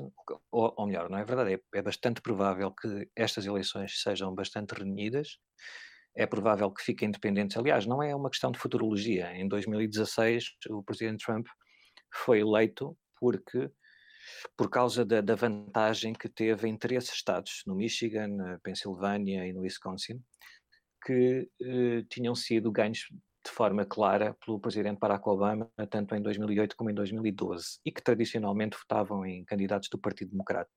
ou, 0.51 0.73
ou 0.77 0.87
melhor, 0.87 1.09
não 1.09 1.17
é 1.17 1.25
verdade, 1.25 1.53
é, 1.55 1.77
é 1.79 1.81
bastante 1.81 2.21
provável 2.21 2.71
que 2.71 3.09
estas 3.15 3.45
eleições 3.45 4.01
sejam 4.01 4.33
bastante 4.33 4.73
renhidas 4.73 5.39
é 6.15 6.25
provável 6.25 6.69
que 6.71 6.83
fiquem 6.83 7.07
independentes. 7.07 7.57
Aliás, 7.57 7.85
não 7.85 8.01
é 8.01 8.15
uma 8.15 8.29
questão 8.29 8.51
de 8.51 8.59
futurologia. 8.59 9.33
Em 9.33 9.47
2016, 9.47 10.55
o 10.69 10.83
presidente 10.83 11.25
Trump 11.25 11.47
foi 12.11 12.39
eleito 12.39 12.95
porque 13.19 13.69
por 14.55 14.69
causa 14.69 15.03
da, 15.03 15.19
da, 15.19 15.35
vantagem 15.35 16.13
que 16.13 16.29
teve 16.29 16.67
em 16.67 16.77
três 16.77 17.09
estados, 17.09 17.63
no 17.65 17.75
Michigan, 17.75 18.27
na 18.27 18.59
Pensilvânia 18.59 19.45
e 19.45 19.51
no 19.51 19.61
Wisconsin, 19.61 20.21
que 21.05 21.49
eh, 21.61 22.03
tinham 22.09 22.35
sido 22.35 22.71
ganhos 22.71 23.07
de 23.45 23.51
forma 23.51 23.85
clara 23.85 24.35
pelo 24.45 24.59
presidente 24.59 24.99
Barack 24.99 25.27
Obama, 25.27 25.69
tanto 25.89 26.15
em 26.15 26.21
2008 26.21 26.75
como 26.77 26.89
em 26.89 26.93
2012, 26.93 27.79
e 27.85 27.91
que 27.91 28.01
tradicionalmente 28.01 28.77
votavam 28.77 29.25
em 29.25 29.43
candidatos 29.43 29.89
do 29.89 29.97
Partido 29.97 30.31
Democrata. 30.31 30.69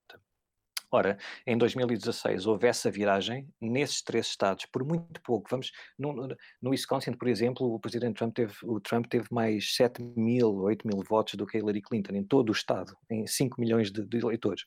Ora, 0.91 1.19
em 1.45 1.59
2016 1.59 2.47
houve 2.47 2.69
essa 2.69 2.91
viragem 2.91 3.49
nesses 3.61 4.03
três 4.03 4.27
estados, 4.27 4.67
por 4.67 4.85
muito 4.85 5.21
pouco. 5.21 5.49
Vamos, 5.51 5.73
no, 5.99 6.29
no 6.63 6.71
Wisconsin, 6.71 7.13
por 7.13 7.27
exemplo, 7.27 7.75
o 7.75 7.81
presidente 7.81 8.17
Trump 8.17 8.35
teve, 8.35 8.55
o 8.63 8.81
Trump 8.81 9.07
teve 9.07 9.27
mais 9.31 9.75
7 9.75 10.01
mil, 10.17 10.55
8 10.55 10.87
mil 10.87 11.03
votos 11.03 11.35
do 11.35 11.45
que 11.45 11.59
Hillary 11.59 11.83
Clinton 11.83 12.15
em 12.15 12.25
todo 12.25 12.51
o 12.51 12.53
estado, 12.53 12.97
em 13.11 13.27
5 13.27 13.61
milhões 13.61 13.91
de, 13.91 14.07
de 14.07 14.19
eleitores. 14.19 14.65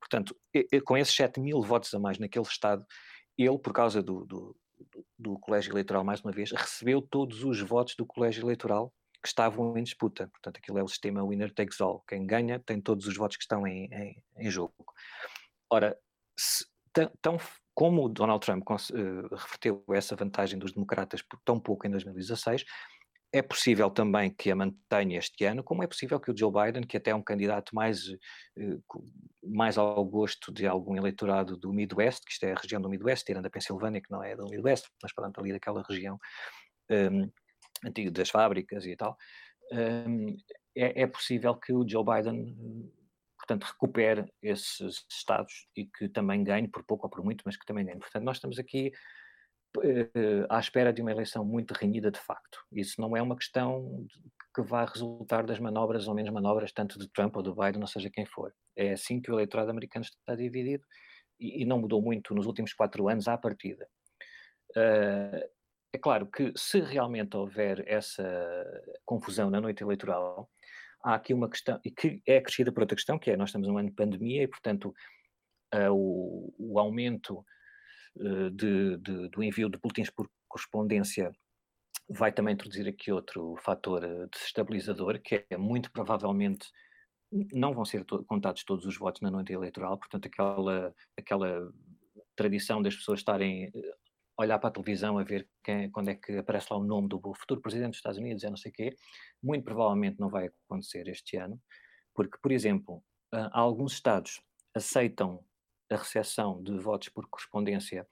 Portanto, 0.00 0.36
com 0.84 0.96
esses 0.96 1.14
7 1.14 1.40
mil 1.40 1.62
votos 1.62 1.94
a 1.94 1.98
mais 2.00 2.18
naquele 2.18 2.44
estado, 2.44 2.84
ele, 3.44 3.58
por 3.58 3.72
causa 3.72 4.02
do, 4.02 4.24
do, 4.24 4.56
do 5.18 5.38
colégio 5.38 5.72
eleitoral, 5.72 6.04
mais 6.04 6.20
uma 6.20 6.32
vez, 6.32 6.50
recebeu 6.52 7.00
todos 7.00 7.44
os 7.44 7.60
votos 7.60 7.94
do 7.96 8.06
colégio 8.06 8.42
eleitoral 8.42 8.92
que 9.22 9.28
estavam 9.28 9.76
em 9.76 9.82
disputa. 9.82 10.28
Portanto, 10.28 10.58
aquilo 10.58 10.78
é 10.78 10.82
o 10.82 10.88
sistema 10.88 11.26
winner 11.26 11.52
takes 11.52 11.80
all. 11.80 12.02
Quem 12.08 12.26
ganha 12.26 12.58
tem 12.58 12.80
todos 12.80 13.06
os 13.06 13.16
votos 13.16 13.36
que 13.36 13.42
estão 13.42 13.66
em, 13.66 13.84
em, 13.92 14.22
em 14.38 14.50
jogo. 14.50 14.74
Ora, 15.68 15.96
se, 16.38 16.64
tão, 17.20 17.38
como 17.74 18.08
Donald 18.08 18.44
Trump 18.44 18.68
uh, 18.70 19.34
reverteu 19.34 19.84
essa 19.92 20.16
vantagem 20.16 20.58
dos 20.58 20.72
democratas 20.72 21.22
por 21.22 21.38
tão 21.44 21.60
pouco 21.60 21.86
em 21.86 21.90
2016, 21.90 22.64
é 23.32 23.42
possível 23.42 23.90
também 23.90 24.30
que 24.30 24.50
a 24.50 24.56
mantenha 24.56 25.18
este 25.18 25.44
ano, 25.44 25.62
como 25.62 25.82
é 25.82 25.86
possível 25.86 26.18
que 26.18 26.30
o 26.30 26.36
Joe 26.36 26.52
Biden, 26.52 26.82
que 26.82 26.96
até 26.96 27.12
é 27.12 27.14
um 27.14 27.22
candidato 27.22 27.74
mais, 27.74 28.08
uh, 28.08 28.82
mais 29.42 29.78
ao 29.78 30.04
gosto 30.04 30.52
de 30.52 30.66
algum 30.66 30.96
eleitorado 30.96 31.56
do 31.56 31.72
Midwest, 31.72 32.24
que 32.24 32.32
isto 32.32 32.44
é 32.44 32.52
a 32.52 32.60
região 32.60 32.80
do 32.80 32.88
Midwest, 32.88 33.24
tirando 33.24 33.46
a 33.46 33.50
Pensilvânia, 33.50 34.00
que 34.00 34.10
não 34.10 34.22
é 34.22 34.34
do 34.34 34.46
Midwest, 34.46 34.88
mas 35.02 35.12
pronto, 35.12 35.40
ali 35.40 35.52
daquela 35.52 35.82
região 35.88 36.18
um, 36.90 37.30
antiga 37.84 38.10
das 38.10 38.30
fábricas 38.30 38.84
e 38.84 38.96
tal, 38.96 39.16
um, 39.72 40.36
é, 40.74 41.02
é, 41.02 41.06
possível 41.06 41.54
que 41.54 41.72
o 41.72 41.88
Joe 41.88 42.04
Biden 42.04 42.92
portanto, 43.38 43.64
recupere 43.64 44.26
esses 44.42 45.04
estados 45.10 45.66
e 45.76 45.86
que 45.86 46.08
também 46.08 46.44
ganhe, 46.44 46.68
por 46.68 46.84
pouco 46.84 47.06
ou 47.06 47.10
por 47.10 47.24
muito, 47.24 47.42
mas 47.44 47.56
que 47.56 47.64
também 47.64 47.84
ganhe. 47.84 47.98
Portanto, 47.98 48.22
nós 48.22 48.36
estamos 48.36 48.58
aqui 48.58 48.92
à 50.48 50.58
espera 50.58 50.92
de 50.92 51.02
uma 51.02 51.10
eleição 51.10 51.44
muito 51.44 51.72
renhida 51.72 52.10
de 52.10 52.18
facto. 52.18 52.58
Isso 52.72 53.00
não 53.00 53.16
é 53.16 53.22
uma 53.22 53.36
questão 53.36 54.06
que 54.54 54.62
vai 54.62 54.84
resultar 54.84 55.46
das 55.46 55.58
manobras 55.58 56.08
ou 56.08 56.14
menos 56.14 56.32
manobras, 56.32 56.72
tanto 56.72 56.98
de 56.98 57.08
Trump 57.08 57.36
ou 57.36 57.42
do 57.42 57.54
Biden, 57.54 57.80
ou 57.80 57.86
seja 57.86 58.10
quem 58.10 58.26
for. 58.26 58.52
É 58.76 58.92
assim 58.92 59.20
que 59.20 59.30
o 59.30 59.34
eleitorado 59.34 59.70
americano 59.70 60.04
está 60.04 60.34
dividido 60.34 60.84
e, 61.38 61.62
e 61.62 61.64
não 61.64 61.78
mudou 61.78 62.02
muito 62.02 62.34
nos 62.34 62.46
últimos 62.46 62.72
quatro 62.72 63.08
anos 63.08 63.28
à 63.28 63.38
partida. 63.38 63.86
Uh, 64.70 65.48
é 65.92 65.98
claro 65.98 66.26
que 66.26 66.52
se 66.56 66.80
realmente 66.80 67.36
houver 67.36 67.84
essa 67.86 68.24
confusão 69.04 69.50
na 69.50 69.60
noite 69.60 69.82
eleitoral, 69.82 70.48
há 71.02 71.14
aqui 71.14 71.34
uma 71.34 71.48
questão, 71.48 71.80
e 71.84 71.90
que 71.90 72.22
é 72.26 72.36
acrescida 72.36 72.70
por 72.70 72.82
outra 72.82 72.94
questão, 72.94 73.18
que 73.18 73.30
é 73.30 73.36
nós 73.36 73.48
estamos 73.48 73.66
num 73.66 73.78
ano 73.78 73.88
de 73.88 73.94
pandemia 73.94 74.42
e, 74.42 74.48
portanto, 74.48 74.94
uh, 75.74 75.92
o, 75.92 76.54
o, 76.58 76.78
aumento 76.78 77.44
de, 78.16 78.96
de, 78.98 79.28
do 79.28 79.42
envio 79.42 79.68
de 79.68 79.78
boletins 79.78 80.10
por 80.10 80.28
correspondência 80.48 81.32
vai 82.08 82.32
também 82.32 82.54
introduzir 82.54 82.88
aqui 82.88 83.12
outro 83.12 83.56
fator 83.58 84.04
uh, 84.04 84.28
desestabilizador, 84.30 85.20
que 85.20 85.46
é 85.48 85.56
muito 85.56 85.92
provavelmente 85.92 86.68
não 87.52 87.72
vão 87.72 87.84
ser 87.84 88.04
to 88.04 88.24
contados 88.24 88.64
todos 88.64 88.84
os 88.84 88.96
votos 88.96 89.20
na 89.20 89.30
noite 89.30 89.52
eleitoral, 89.52 89.96
portanto, 89.96 90.26
aquela, 90.26 90.92
aquela 91.16 91.72
tradição 92.34 92.82
das 92.82 92.96
pessoas 92.96 93.20
estarem 93.20 93.70
olhar 94.36 94.58
para 94.58 94.68
a 94.68 94.72
televisão 94.72 95.16
a 95.16 95.22
ver 95.22 95.48
quem, 95.62 95.88
quando 95.90 96.08
é 96.08 96.14
que 96.16 96.38
aparece 96.38 96.68
lá 96.70 96.78
o 96.78 96.84
nome 96.84 97.08
do 97.08 97.20
futuro 97.34 97.60
presidente 97.60 97.90
dos 97.90 97.98
Estados 97.98 98.18
Unidos, 98.18 98.42
é 98.42 98.50
não 98.50 98.56
sei 98.56 98.72
o 98.72 98.74
quê, 98.74 98.96
muito 99.40 99.64
provavelmente 99.64 100.18
não 100.18 100.28
vai 100.28 100.50
acontecer 100.66 101.06
este 101.06 101.36
ano, 101.36 101.60
porque, 102.14 102.36
por 102.42 102.50
exemplo, 102.50 103.04
alguns 103.52 103.92
estados 103.92 104.40
aceitam 104.74 105.44
a 105.90 105.96
recepção 105.96 106.62
de 106.62 106.78
votos 106.78 107.08
por 107.08 107.26
correspondência 107.28 108.06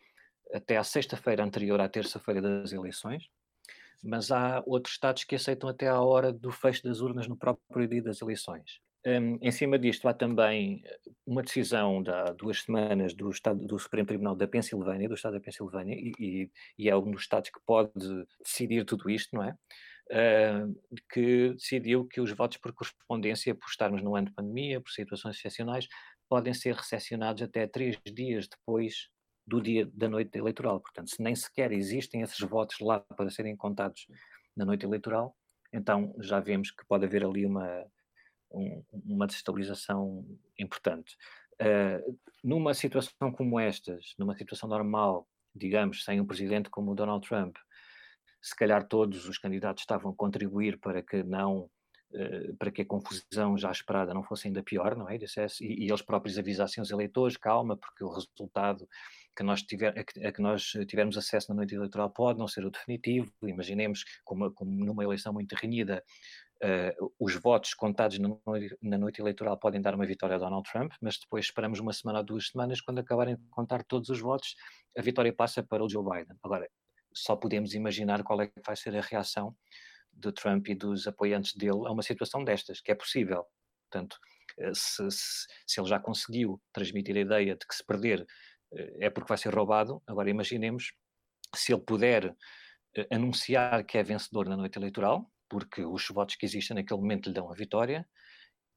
até 0.52 0.76
à 0.76 0.84
sexta-feira 0.84 1.44
anterior 1.44 1.80
à 1.80 1.88
terça-feira 1.88 2.40
das 2.40 2.72
eleições, 2.72 3.30
mas 4.02 4.30
há 4.30 4.62
outros 4.66 4.94
estados 4.94 5.24
que 5.24 5.34
aceitam 5.34 5.68
até 5.68 5.88
à 5.88 6.00
hora 6.00 6.32
do 6.32 6.50
fecho 6.50 6.82
das 6.82 7.00
urnas 7.00 7.26
no 7.26 7.36
próprio 7.36 7.88
dia 7.88 8.02
das 8.02 8.20
eleições. 8.20 8.80
Um, 9.06 9.38
em 9.40 9.50
cima 9.50 9.78
disto, 9.78 10.08
há 10.08 10.12
também 10.12 10.82
eh, 10.84 10.98
uma 11.24 11.42
decisão 11.42 12.02
de 12.02 12.10
há 12.10 12.24
duas 12.32 12.62
semanas 12.62 13.14
do, 13.14 13.30
Estado, 13.30 13.64
do 13.64 13.78
Supremo 13.78 14.06
Tribunal 14.06 14.34
da 14.34 14.46
Pensilvânia, 14.46 15.08
do 15.08 15.14
Estado 15.14 15.34
da 15.34 15.40
Pensilvânia, 15.40 15.94
e, 15.94 16.12
e, 16.18 16.50
e, 16.76 16.90
é 16.90 16.96
um 16.96 17.10
dos 17.10 17.22
Estados 17.22 17.48
que 17.48 17.60
pode 17.64 17.92
decidir 18.44 18.84
tudo 18.84 19.08
isto, 19.08 19.34
não 19.36 19.44
é? 19.44 19.56
Uh, 20.10 21.00
que 21.12 21.50
decidiu 21.50 22.06
que 22.06 22.20
os 22.20 22.32
votos 22.32 22.56
por 22.56 22.72
correspondência, 22.72 23.54
por 23.54 23.68
estarmos 23.68 24.02
no 24.02 24.16
ano 24.16 24.28
de 24.28 24.34
pandemia, 24.34 24.80
por 24.80 24.90
situações 24.90 25.36
excepcionais, 25.36 25.86
podem 26.28 26.54
ser 26.54 26.74
recepcionados 26.74 27.42
até 27.42 27.66
três 27.66 27.98
dias 28.04 28.48
depois 28.48 29.08
do 29.46 29.60
dia 29.60 29.88
da 29.92 30.08
noite 30.08 30.36
eleitoral. 30.36 30.80
Portanto, 30.80 31.10
se 31.10 31.22
nem 31.22 31.34
sequer 31.34 31.72
existem 31.72 32.22
esses 32.22 32.38
votos 32.40 32.78
lá 32.80 33.00
para 33.00 33.30
serem 33.30 33.56
contados 33.56 34.06
na 34.56 34.64
noite 34.64 34.84
eleitoral, 34.84 35.34
então 35.72 36.14
já 36.20 36.40
vemos 36.40 36.70
que 36.70 36.86
pode 36.86 37.06
haver 37.06 37.24
ali 37.24 37.46
uma 37.46 37.86
um, 38.50 38.82
uma 39.04 39.26
destabilização 39.26 40.24
importante. 40.58 41.16
Uh, 41.60 42.18
numa 42.42 42.72
situação 42.74 43.32
como 43.32 43.58
estas, 43.58 44.14
numa 44.18 44.36
situação 44.36 44.68
normal, 44.68 45.28
digamos, 45.54 46.04
sem 46.04 46.20
um 46.20 46.26
presidente 46.26 46.70
como 46.70 46.92
o 46.92 46.94
Donald 46.94 47.26
Trump, 47.26 47.56
se 48.40 48.54
calhar 48.54 48.86
todos 48.86 49.28
os 49.28 49.38
candidatos 49.38 49.82
estavam 49.82 50.12
a 50.12 50.14
contribuir 50.14 50.78
para 50.78 51.02
que 51.02 51.22
não 51.22 51.68
para 52.58 52.70
que 52.70 52.82
a 52.82 52.86
confusão 52.86 53.56
já 53.58 53.70
esperada 53.70 54.14
não 54.14 54.22
fosse 54.22 54.48
ainda 54.48 54.62
pior, 54.62 54.96
não 54.96 55.08
é? 55.08 55.16
E, 55.16 55.84
e 55.84 55.88
eles 55.88 56.02
próprios 56.02 56.38
avisassem 56.38 56.82
os 56.82 56.90
eleitores, 56.90 57.36
calma, 57.36 57.76
porque 57.76 58.02
o 58.02 58.08
resultado 58.08 58.88
que 59.36 59.42
nós, 59.44 59.62
tiver, 59.62 59.96
a 59.96 60.32
que, 60.32 60.42
nós 60.42 60.72
tivermos 60.88 61.16
acesso 61.16 61.50
na 61.50 61.56
noite 61.56 61.74
eleitoral 61.74 62.10
pode 62.10 62.40
não 62.40 62.48
ser 62.48 62.64
o 62.66 62.70
definitivo. 62.70 63.30
Imaginemos, 63.42 64.04
como, 64.24 64.50
como 64.50 64.84
numa 64.84 65.04
eleição 65.04 65.32
muito 65.32 65.52
renhida, 65.52 66.02
uh, 66.64 67.12
os 67.20 67.36
votos 67.36 67.72
contados 67.72 68.18
na 68.18 68.28
noite, 68.44 68.76
na 68.82 68.98
noite, 68.98 69.20
eleitoral 69.20 69.56
podem 69.56 69.80
dar 69.80 69.94
uma 69.94 70.06
vitória 70.06 70.34
a 70.34 70.38
Donald 70.40 70.68
Trump, 70.68 70.92
mas 71.00 71.18
depois 71.18 71.44
esperamos 71.44 71.78
uma 71.78 71.92
semana 71.92 72.18
ou 72.18 72.24
duas 72.24 72.48
semanas, 72.48 72.80
quando 72.80 72.98
acabarem 72.98 73.36
de 73.36 73.42
contar 73.50 73.84
todos 73.84 74.08
os 74.08 74.18
votos, 74.18 74.56
a 74.96 75.02
vitória 75.02 75.32
passa 75.32 75.62
para 75.62 75.84
o 75.84 75.88
Joe 75.88 76.02
Biden. 76.02 76.36
Agora, 76.42 76.68
só 77.14 77.36
podemos 77.36 77.74
imaginar 77.74 78.24
qual 78.24 78.40
é 78.40 78.48
que 78.48 78.60
vai 78.66 78.74
ser 78.74 78.96
a 78.96 79.00
reação 79.00 79.54
de 80.12 80.32
Trump 80.32 80.68
e 80.68 80.74
dos 80.74 81.06
apoiantes 81.06 81.54
dele 81.54 81.86
a 81.86 81.92
uma 81.92 82.02
situação 82.02 82.44
destas, 82.44 82.80
que 82.80 82.90
é 82.90 82.94
possível. 82.94 83.44
Portanto, 83.90 84.16
eh, 84.58 84.72
se, 84.74 85.10
se, 85.10 85.46
se 85.66 85.80
ele 85.80 85.88
já 85.88 85.98
conseguiu 86.00 86.60
transmitir 86.72 87.16
a 87.16 87.20
ideia 87.20 87.56
de 87.56 87.66
que 87.66 87.74
se 87.74 87.84
perder 87.84 88.26
eh, 88.72 89.06
é 89.06 89.10
porque 89.10 89.28
vai 89.28 89.38
ser 89.38 89.54
roubado. 89.54 90.02
Agora 90.06 90.30
imaginemos 90.30 90.92
se 91.54 91.72
ele 91.72 91.82
puder 91.82 92.36
eh, 92.96 93.06
anunciar 93.12 93.84
que 93.84 93.98
é 93.98 94.02
vencedor 94.02 94.48
na 94.48 94.56
noite 94.56 94.78
eleitoral, 94.78 95.30
porque 95.48 95.84
os 95.84 96.06
votos 96.08 96.36
que 96.36 96.46
existem 96.46 96.76
naquele 96.76 97.00
momento 97.00 97.28
lhe 97.28 97.34
dão 97.34 97.50
a 97.50 97.54
vitória, 97.54 98.06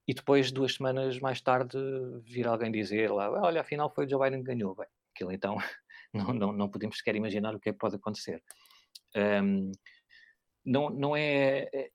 e 0.08 0.14
depois, 0.14 0.52
duas 0.52 0.76
semanas 0.76 1.20
mais 1.20 1.42
tarde, 1.42 1.78
vir 2.24 2.48
alguém 2.48 2.72
dizer 2.72 3.12
lá, 3.12 3.30
olha, 3.44 3.62
afinal 3.62 3.90
foi 3.94 4.10
Joe 4.10 4.20
Biden 4.20 4.44
que 4.44 4.54
ganhou. 4.54 4.76
Bem, 4.76 4.88
aquilo 5.14 5.32
então, 5.32 5.56
não, 6.14 6.34
não, 6.34 6.52
não 6.52 6.70
podemos 6.70 6.98
sequer 6.98 7.16
imaginar 7.16 7.56
o 7.56 7.60
que 7.60 7.70
é 7.70 7.72
que 7.72 7.78
pode 7.80 7.96
acontecer. 7.96 8.44
Um, 9.16 9.72
não, 10.66 10.90
não 10.90 11.16
é, 11.16 11.70
é 11.74 11.92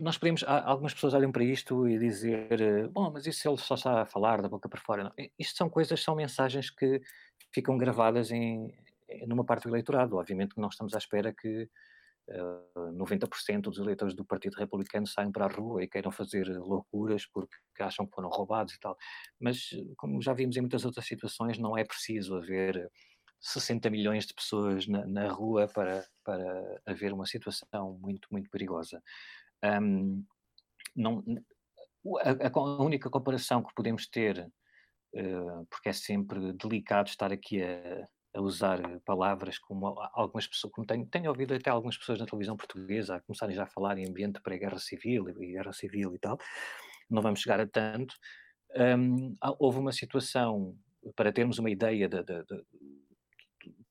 nós 0.00 0.18
podemos, 0.18 0.44
algumas 0.46 0.92
pessoas 0.92 1.14
olham 1.14 1.30
para 1.30 1.44
isto 1.44 1.86
e 1.88 1.98
dizer, 1.98 2.60
eh, 2.60 2.88
bom, 2.88 3.10
mas 3.12 3.26
isso 3.26 3.48
ele 3.48 3.58
só 3.58 3.74
está 3.74 4.02
a 4.02 4.06
falar 4.06 4.42
da 4.42 4.48
boca 4.48 4.68
para 4.68 4.80
fora. 4.80 5.04
Não. 5.04 5.12
Isto 5.38 5.56
são 5.56 5.70
coisas, 5.70 6.02
são 6.02 6.16
mensagens 6.16 6.68
que 6.68 7.00
ficam 7.52 7.78
gravadas 7.78 8.32
em, 8.32 8.72
numa 9.26 9.44
parte 9.44 9.64
do 9.64 9.70
eleitorado. 9.70 10.16
Obviamente 10.16 10.54
que 10.54 10.60
não 10.60 10.68
estamos 10.68 10.94
à 10.94 10.98
espera 10.98 11.32
que 11.32 11.68
uh, 12.28 12.88
eh, 12.88 12.92
90% 12.92 13.60
dos 13.62 13.78
eleitores 13.78 14.14
do 14.14 14.24
Partido 14.24 14.56
Republicano 14.56 15.06
saiam 15.06 15.30
para 15.30 15.44
a 15.44 15.48
rua 15.48 15.84
e 15.84 15.88
queiram 15.88 16.10
fazer 16.10 16.48
loucuras 16.58 17.24
porque 17.26 17.54
acham 17.78 18.04
que 18.04 18.14
foram 18.14 18.28
roubados 18.28 18.74
e 18.74 18.80
tal. 18.80 18.96
Mas, 19.38 19.70
como 19.96 20.20
já 20.20 20.32
vimos 20.32 20.56
em 20.56 20.60
muitas 20.60 20.84
outras 20.84 21.06
situações, 21.06 21.56
não 21.56 21.78
é 21.78 21.84
preciso 21.84 22.36
haver 22.36 22.90
60 23.44 23.90
milhões 23.90 24.24
de 24.24 24.32
pessoas 24.32 24.86
na, 24.86 25.06
na 25.06 25.28
rua 25.28 25.68
para, 25.68 26.06
para 26.24 26.80
haver 26.86 27.12
uma 27.12 27.26
situação 27.26 27.98
muito, 28.00 28.26
muito 28.30 28.48
perigosa. 28.48 29.02
Um, 29.62 30.24
não, 30.96 31.22
a, 32.22 32.48
a, 32.48 32.82
única 32.82 33.10
comparação 33.10 33.62
que 33.62 33.74
podemos 33.74 34.08
ter, 34.08 34.50
uh, 35.14 35.66
porque 35.70 35.90
é 35.90 35.92
sempre 35.92 36.54
delicado 36.54 37.08
estar 37.08 37.30
aqui 37.32 37.62
a, 37.62 38.08
a, 38.34 38.40
usar 38.40 38.80
palavras 39.04 39.58
como 39.58 39.88
algumas 40.14 40.46
pessoas, 40.46 40.72
como 40.72 40.86
tenho, 40.86 41.06
tenho 41.06 41.28
ouvido 41.28 41.52
até 41.52 41.68
algumas 41.68 41.98
pessoas 41.98 42.18
na 42.18 42.26
televisão 42.26 42.56
portuguesa 42.56 43.16
a 43.16 43.20
começarem 43.20 43.54
já 43.54 43.64
a 43.64 43.70
falar 43.70 43.98
em 43.98 44.08
ambiente 44.08 44.40
pré-guerra 44.40 44.78
civil 44.78 45.28
e 45.28 45.52
guerra 45.52 45.72
civil 45.74 46.14
e 46.14 46.18
tal, 46.18 46.38
não 47.10 47.20
vamos 47.20 47.40
chegar 47.40 47.60
a 47.60 47.66
tanto. 47.66 48.14
Um, 48.74 49.34
houve 49.58 49.78
uma 49.78 49.92
situação, 49.92 50.74
para 51.14 51.30
termos 51.30 51.58
uma 51.58 51.70
ideia 51.70 52.08
da, 52.08 52.22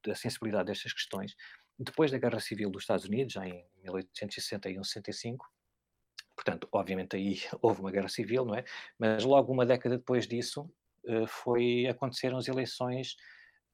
da 0.06 0.16
sensibilidade 0.16 0.68
destas 0.68 0.94
questões, 0.94 1.36
depois 1.78 2.12
da 2.12 2.18
Guerra 2.18 2.40
Civil 2.40 2.70
dos 2.70 2.84
Estados 2.84 3.06
Unidos, 3.06 3.34
já 3.34 3.48
em 3.48 3.66
1861-65, 3.86 5.38
Portanto, 6.36 6.68
obviamente 6.72 7.16
aí 7.16 7.36
houve 7.62 7.82
uma 7.82 7.92
guerra 7.92 8.10
civil, 8.10 8.46
não 8.46 8.56
é? 8.56 8.64
Mas 8.98 9.24
logo 9.24 9.52
uma 9.52 9.66
década 9.66 9.98
depois 9.98 10.28
disso 10.28 10.70
eh, 11.06 11.26
foi 11.28 11.88
aconteceram 11.88 12.38
as 12.38 12.48
eleições 12.48 13.16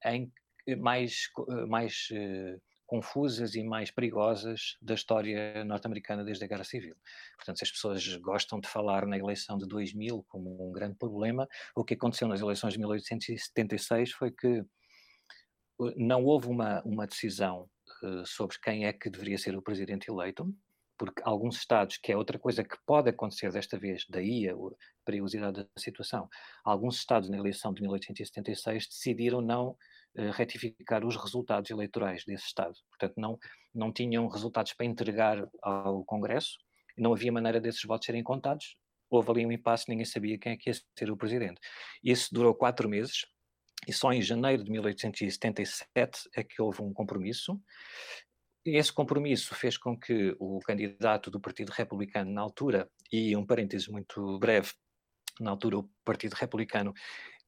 em 0.06 0.32
mais 0.78 1.30
eh, 1.50 1.66
mais 1.66 2.10
uh, 2.12 2.62
confusas 2.86 3.56
e 3.56 3.64
mais 3.64 3.92
perigosas 3.92 4.76
da 4.82 4.96
história 4.96 5.64
norte-americana 5.64 6.24
desde 6.24 6.44
a 6.44 6.48
Guerra 6.48 6.64
Civil. 6.64 6.96
Portanto, 7.38 7.58
se 7.58 7.64
as 7.64 7.72
pessoas 7.72 8.16
gostam 8.18 8.60
de 8.60 8.68
falar 8.68 9.06
na 9.06 9.18
eleição 9.18 9.58
de 9.58 9.68
2000 9.68 10.26
como 10.28 10.68
um 10.68 10.72
grande 10.72 10.96
problema, 10.96 11.48
o 11.76 11.84
que 11.84 11.94
aconteceu 11.94 12.28
nas 12.28 12.42
eleições 12.42 12.74
de 12.74 12.80
1876 12.80 14.12
foi 14.12 14.32
que 14.32 14.64
não 15.96 16.26
houve 16.26 16.48
uma, 16.48 16.82
uma 16.84 17.08
decisão 17.08 17.70
uh, 18.04 18.26
sobre 18.26 18.58
quem 18.60 18.86
é 18.86 18.94
que 18.94 19.10
deveria 19.10 19.38
ser 19.38 19.56
o 19.56 19.62
presidente 19.62 20.10
eleito, 20.10 20.54
porque 20.98 21.22
alguns 21.24 21.56
Estados, 21.56 21.98
que 21.98 22.12
é 22.12 22.18
outra 22.18 22.38
coisa 22.38 22.64
que 22.64 22.76
pode 22.86 23.10
acontecer 23.10 23.52
desta 23.52 23.80
vez, 23.80 24.06
daí 24.10 24.50
a 24.50 24.56
perigosidade 25.06 25.64
da 25.64 25.68
situação, 25.78 26.28
alguns 26.64 26.98
Estados 26.98 27.30
na 27.30 27.38
eleição 27.38 27.74
de 27.74 27.82
1876 27.82 28.88
decidiram 28.88 29.42
não 29.42 29.70
uh, 29.70 30.32
retificar 30.34 31.06
os 31.06 31.16
resultados 31.16 31.72
eleitorais 31.72 32.26
desse 32.26 32.46
Estado. 32.46 32.74
Portanto, 32.90 33.14
não, 33.18 33.40
não 33.74 33.94
tinham 33.94 34.28
resultados 34.28 34.74
para 34.74 34.86
entregar 34.86 35.48
ao 35.62 36.04
Congresso, 36.04 36.58
não 36.98 37.14
havia 37.14 37.32
maneira 37.32 37.62
desses 37.62 37.84
votos 37.84 38.06
serem 38.06 38.22
contados, 38.22 38.76
houve 39.10 39.32
ali 39.32 39.46
um 39.46 39.52
impasse, 39.52 39.90
ninguém 39.90 40.06
sabia 40.06 40.38
quem 40.38 40.52
é 40.52 40.58
que 40.58 40.70
ia 40.70 40.74
ser 40.98 41.10
o 41.10 41.18
presidente. 41.18 41.60
Isso 42.04 42.28
durou 42.34 42.54
quatro 42.54 42.88
meses, 42.88 43.26
e 43.90 43.94
só 43.94 44.14
em 44.14 44.22
janeiro 44.22 44.64
de 44.64 44.70
1877 44.70 46.30
é 46.36 46.44
que 46.44 46.62
houve 46.62 46.84
um 46.84 46.94
compromisso, 46.94 47.60
esse 48.64 48.94
compromisso 48.94 49.56
fez 49.56 49.80
com 49.80 49.98
que 49.98 50.36
o 50.40 50.60
candidato 50.60 51.32
do 51.32 51.40
Partido 51.40 51.72
Republicano 51.72 52.32
na 52.32 52.42
altura, 52.42 52.88
e 53.12 53.36
um 53.36 53.44
parênteses 53.44 53.88
muito 53.88 54.38
breve, 54.38 54.74
na 55.40 55.50
altura 55.50 55.80
o 55.80 55.90
Partido 56.06 56.34
Republicano 56.34 56.94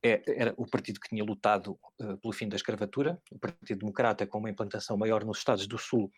é, 0.04 0.24
era 0.36 0.54
o 0.58 0.66
partido 0.66 1.00
que 1.00 1.10
tinha 1.10 1.24
lutado 1.24 1.78
uh, 2.00 2.18
pelo 2.18 2.34
fim 2.34 2.50
da 2.50 2.56
escravatura, 2.56 3.22
o 3.32 3.38
Partido 3.38 3.80
Democrata, 3.80 4.26
com 4.26 4.40
uma 4.40 4.50
implantação 4.50 4.98
maior 4.98 5.24
nos 5.24 5.38
Estados 5.38 5.68
do 5.68 5.78
Sul, 5.78 6.12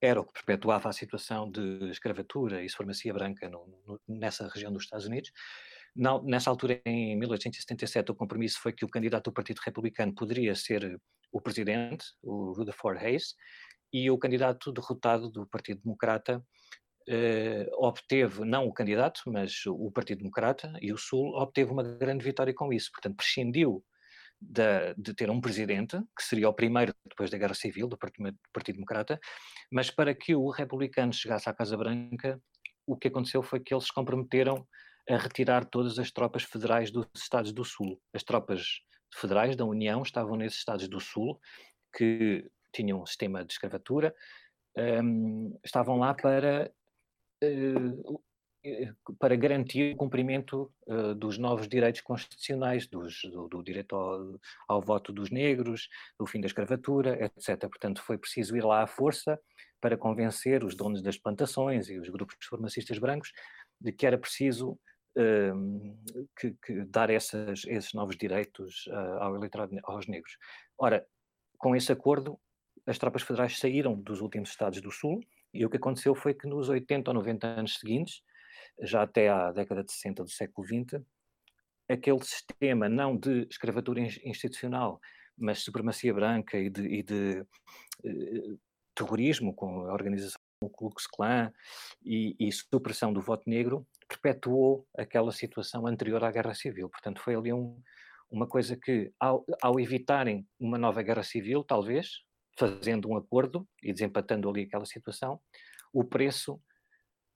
era 0.00 0.20
o 0.20 0.24
que 0.24 0.32
perpetuava 0.32 0.88
a 0.88 0.92
situação 0.92 1.48
de 1.48 1.90
escravatura 1.90 2.64
e 2.64 2.68
supremacia 2.68 3.14
branca 3.14 3.48
no, 3.48 3.68
no, 3.86 4.00
nessa 4.08 4.48
região 4.48 4.72
dos 4.72 4.82
Estados 4.82 5.06
Unidos. 5.06 5.30
Nessa 5.96 6.50
altura, 6.50 6.80
em 6.84 7.16
1877, 7.16 8.10
o 8.10 8.14
compromisso 8.14 8.60
foi 8.60 8.72
que 8.72 8.84
o 8.84 8.88
candidato 8.88 9.30
do 9.30 9.32
Partido 9.32 9.60
Republicano 9.64 10.14
poderia 10.14 10.54
ser 10.54 11.00
o 11.30 11.40
presidente, 11.40 12.04
o 12.22 12.52
Rutherford 12.52 13.04
Hayes, 13.04 13.34
e 13.92 14.10
o 14.10 14.18
candidato 14.18 14.72
derrotado 14.72 15.30
do 15.30 15.46
Partido 15.46 15.80
Democrata 15.82 16.44
eh, 17.08 17.68
obteve, 17.74 18.44
não 18.44 18.66
o 18.66 18.72
candidato, 18.72 19.22
mas 19.26 19.66
o 19.66 19.90
Partido 19.92 20.18
Democrata 20.18 20.72
e 20.80 20.92
o 20.92 20.96
Sul, 20.96 21.34
obteve 21.36 21.70
uma 21.70 21.82
grande 21.82 22.24
vitória 22.24 22.52
com 22.52 22.72
isso. 22.72 22.90
Portanto, 22.90 23.16
prescindiu 23.16 23.84
de, 24.40 24.94
de, 24.96 25.14
ter 25.14 25.30
um 25.30 25.40
presidente, 25.40 25.98
que 26.16 26.24
seria 26.24 26.48
o 26.48 26.54
primeiro 26.54 26.94
depois 27.08 27.30
da 27.30 27.38
Guerra 27.38 27.54
Civil, 27.54 27.86
do 27.86 27.96
Partido, 27.96 28.36
Partido 28.52 28.76
Democrata, 28.76 29.20
mas 29.70 29.90
para 29.90 30.14
que 30.14 30.34
o 30.34 30.50
republicano 30.50 31.12
chegasse 31.12 31.48
à 31.48 31.54
Casa 31.54 31.76
Branca, 31.76 32.40
o 32.86 32.96
que 32.96 33.08
aconteceu 33.08 33.42
foi 33.42 33.60
que 33.60 33.72
eles 33.72 33.84
se 33.84 33.92
comprometeram 33.92 34.66
a 35.08 35.16
retirar 35.16 35.64
todas 35.64 35.98
as 35.98 36.10
tropas 36.10 36.42
federais 36.42 36.90
dos 36.90 37.06
Estados 37.14 37.52
do 37.52 37.64
Sul. 37.64 38.00
As 38.12 38.22
tropas 38.22 38.80
federais 39.14 39.56
da 39.56 39.64
União 39.64 40.02
estavam 40.02 40.36
nesses 40.36 40.58
Estados 40.58 40.88
do 40.88 41.00
Sul, 41.00 41.38
que 41.96 42.48
tinham 42.72 43.02
um 43.02 43.06
sistema 43.06 43.44
de 43.44 43.52
escravatura, 43.52 44.14
um, 44.76 45.56
estavam 45.64 45.98
lá 45.98 46.12
para, 46.14 46.70
uh, 47.44 48.22
para 49.18 49.36
garantir 49.36 49.94
o 49.94 49.96
cumprimento 49.96 50.72
uh, 50.88 51.14
dos 51.14 51.38
novos 51.38 51.68
direitos 51.68 52.00
constitucionais, 52.00 52.88
dos, 52.88 53.20
do, 53.30 53.46
do, 53.46 53.62
direito 53.62 53.94
ao, 53.94 54.40
ao, 54.66 54.80
voto 54.82 55.12
dos 55.12 55.30
negros, 55.30 55.88
do 56.18 56.26
fim 56.26 56.40
da 56.40 56.46
escravatura, 56.46 57.24
etc. 57.24 57.58
Portanto, 57.68 58.02
foi 58.02 58.18
preciso 58.18 58.56
ir 58.56 58.64
lá 58.64 58.82
à 58.82 58.86
força 58.86 59.38
para 59.80 59.96
convencer 59.96 60.64
os 60.64 60.74
donos 60.74 61.02
das 61.02 61.18
plantações 61.18 61.88
e 61.88 61.98
os 61.98 62.08
grupos 62.08 62.36
farmacistas 62.48 62.98
brancos 62.98 63.32
de 63.80 63.92
que 63.92 64.06
era 64.06 64.18
preciso 64.18 64.78
que, 66.36 66.56
que, 66.64 66.84
dar 66.86 67.10
essas, 67.10 67.64
esses 67.66 67.92
novos 67.92 68.16
direitos 68.16 68.86
uh, 68.88 69.18
ao 69.20 69.36
eleitorado, 69.36 69.76
aos 69.84 70.06
negros. 70.06 70.36
Ora, 70.76 71.06
com 71.58 71.76
esse 71.76 71.92
acordo, 71.92 72.38
as 72.86 72.98
tropas 72.98 73.22
federais 73.22 73.58
saíram 73.58 73.94
dos 73.94 74.20
últimos 74.20 74.50
estados 74.50 74.80
do 74.80 74.90
Sul 74.90 75.20
e 75.52 75.64
o 75.64 75.70
que 75.70 75.76
aconteceu 75.76 76.14
foi 76.14 76.34
que 76.34 76.46
nos 76.46 76.68
80 76.68 77.10
ou 77.10 77.14
90 77.14 77.46
anos 77.46 77.78
seguintes, 77.78 78.22
já 78.80 79.02
até 79.02 79.28
à 79.28 79.52
década 79.52 79.84
de 79.84 79.92
60 79.92 80.24
do 80.24 80.30
século 80.30 80.66
XX, 80.66 81.00
aquele 81.88 82.22
sistema 82.22 82.88
não 82.88 83.16
de 83.16 83.46
escravatura 83.48 84.00
institucional, 84.00 85.00
mas 85.36 85.60
supremacia 85.60 86.12
branca 86.12 86.58
e 86.58 86.68
de, 86.68 86.82
e 86.82 87.02
de 87.02 87.40
uh, 88.04 88.58
terrorismo 88.94 89.54
com 89.54 89.86
a 89.86 89.92
organização 89.92 90.40
do 90.60 90.68
Ku 90.68 90.88
Klux 90.90 91.06
Klan 91.06 91.52
e, 92.04 92.34
e 92.38 92.50
supressão 92.52 93.12
do 93.12 93.20
voto 93.20 93.48
negro, 93.48 93.86
perpetuou 94.20 94.86
aquela 94.96 95.32
situação 95.32 95.86
anterior 95.86 96.22
à 96.24 96.30
Guerra 96.30 96.54
Civil. 96.54 96.88
Portanto, 96.88 97.20
foi 97.20 97.34
ali 97.34 97.52
um, 97.52 97.80
uma 98.30 98.46
coisa 98.46 98.76
que, 98.76 99.12
ao, 99.18 99.44
ao 99.62 99.78
evitarem 99.78 100.46
uma 100.58 100.78
nova 100.78 101.02
guerra 101.02 101.22
civil, 101.22 101.62
talvez, 101.62 102.22
fazendo 102.58 103.08
um 103.08 103.16
acordo 103.16 103.66
e 103.82 103.92
desempatando 103.92 104.48
ali 104.48 104.62
aquela 104.62 104.84
situação, 104.84 105.40
o 105.92 106.04
preço 106.04 106.60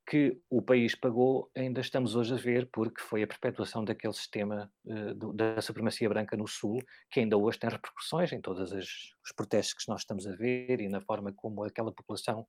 que 0.08 0.40
o 0.48 0.62
país 0.62 0.94
pagou, 0.94 1.50
ainda 1.54 1.82
estamos 1.82 2.16
hoje 2.16 2.32
a 2.32 2.36
ver, 2.38 2.68
porque 2.72 3.02
foi 3.02 3.22
a 3.22 3.26
perpetuação 3.26 3.84
daquele 3.84 4.14
sistema 4.14 4.72
uh, 4.86 5.14
do, 5.14 5.34
da 5.34 5.60
supremacia 5.60 6.08
branca 6.08 6.34
no 6.34 6.48
Sul, 6.48 6.78
que 7.10 7.20
ainda 7.20 7.36
hoje 7.36 7.58
tem 7.58 7.68
repercussões 7.68 8.32
em 8.32 8.40
todos 8.40 8.72
os 8.72 9.32
protestos 9.36 9.84
que 9.84 9.90
nós 9.90 10.00
estamos 10.00 10.26
a 10.26 10.34
ver 10.34 10.80
e 10.80 10.88
na 10.88 11.02
forma 11.02 11.30
como 11.36 11.62
aquela 11.62 11.92
população 11.92 12.46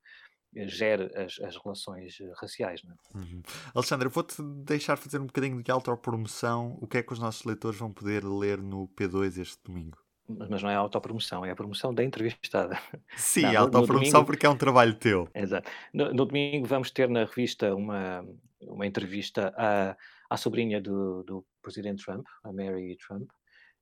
gera 0.56 1.12
as, 1.16 1.40
as 1.40 1.58
relações 1.58 2.20
eh, 2.20 2.32
raciais. 2.36 2.82
Não 2.84 2.92
é? 2.92 3.18
uhum. 3.18 3.42
Alexandre, 3.74 4.10
vou-te 4.10 4.42
deixar 4.42 4.98
fazer 4.98 5.20
um 5.20 5.26
bocadinho 5.26 5.62
de 5.62 5.72
autopromoção. 5.72 6.78
O 6.82 6.88
que 6.88 6.98
é 6.98 7.04
que 7.04 7.14
os 7.14 7.20
nossos 7.20 7.44
leitores 7.44 7.80
vão 7.80 7.92
poder 7.92 8.24
ler 8.24 8.62
no 8.62 8.88
P2 8.90 9.40
este 9.40 9.60
domingo? 9.64 9.98
mas 10.30 10.62
não 10.62 10.70
é 10.70 10.76
a 10.76 10.80
autopromoção, 10.80 11.44
é 11.44 11.52
a 11.52 11.56
promoção 11.56 11.94
da 11.94 12.04
entrevistada. 12.04 12.80
Sim, 13.18 13.42
não, 13.42 13.50
a 13.50 13.60
autopromoção 13.62 14.24
porque 14.24 14.46
é 14.46 14.50
um 14.50 14.58
trabalho 14.58 14.94
teu. 14.94 15.28
Exato. 15.34 15.70
No, 15.94 16.14
no, 16.14 16.26
domingo 16.26 16.68
vamos 16.68 16.92
ter 16.92 17.10
na 17.10 17.26
revista 17.26 17.74
uma, 17.76 18.24
uma 18.62 18.86
entrevista 18.86 19.54
à, 19.58 19.98
à 20.30 20.38
sobrinha 20.38 20.80
do, 20.80 21.24
do 21.24 21.46
presidente 21.62 22.06
Trump, 22.06 22.28
a 22.44 22.54
Mary 22.54 22.96
Trump. 22.98 23.28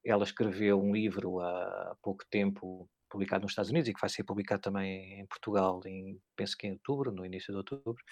Ela 0.06 0.24
escreveu 0.24 0.82
um 0.82 0.94
livro 0.94 1.42
há 1.42 1.98
pouco 2.02 2.24
tempo, 2.30 2.90
publicado 3.10 3.44
nos 3.44 3.52
Estados 3.52 3.72
Unidos 3.72 3.90
e 3.90 3.94
que 3.94 4.02
vai 4.02 4.10
ser 4.10 4.24
publicado 4.24 4.62
também 4.62 5.20
em 5.20 5.26
Portugal, 5.26 5.82
em, 5.86 6.20
penso 6.36 6.58
que 6.58 6.68
em 6.68 6.74
outubro, 6.74 7.12
no 7.12 7.26
início 7.26 7.52
de 7.52 7.58
outubro, 7.58 8.04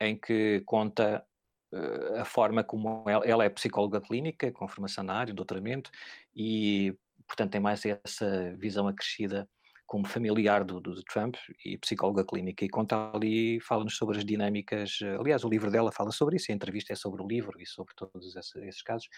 em 0.00 0.18
que 0.18 0.62
conta 0.66 1.24
uh, 1.72 2.20
a 2.20 2.24
forma 2.24 2.62
como 2.64 3.04
ela, 3.08 3.24
ela 3.24 3.44
é 3.44 3.48
psicóloga 3.48 4.00
clínica, 4.00 4.52
com 4.52 4.68
formação 4.68 5.04
na 5.04 5.14
área, 5.14 5.34
doutoramento, 5.34 5.90
e 6.34 6.96
portanto 7.26 7.52
tem 7.52 7.60
mais 7.60 7.82
essa 7.84 8.54
visão 8.56 8.88
acrescida 8.88 9.48
como 9.86 10.06
familiar 10.06 10.64
do, 10.64 10.80
do, 10.80 11.02
Trump 11.02 11.36
e 11.64 11.78
psicóloga 11.78 12.22
clínica 12.22 12.62
e 12.62 12.68
conta 12.68 13.10
ali, 13.14 13.58
fala-nos 13.60 13.96
sobre 13.96 14.18
as 14.18 14.24
dinâmicas, 14.24 14.98
aliás 15.18 15.44
o 15.44 15.48
livro 15.48 15.70
dela 15.70 15.90
fala 15.90 16.10
sobre 16.10 16.36
isso, 16.36 16.52
a 16.52 16.54
entrevista 16.54 16.92
é 16.92 16.96
sobre 16.96 17.22
o 17.22 17.26
livro 17.26 17.58
e 17.58 17.66
sobre 17.66 17.94
todos 17.94 18.36
esses, 18.36 18.54
esses 18.56 18.82
casos, 18.82 19.08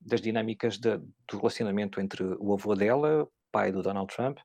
das 0.00 0.20
dinâmicas 0.20 0.76
de, 0.76 0.96
do 0.98 1.36
relacionamento 1.36 2.00
entre 2.00 2.24
o 2.24 2.52
avô 2.52 2.74
dela, 2.74 3.28
pai 3.50 3.72
do 3.72 3.82
Donald 3.82 4.12
Trump, 4.14 4.38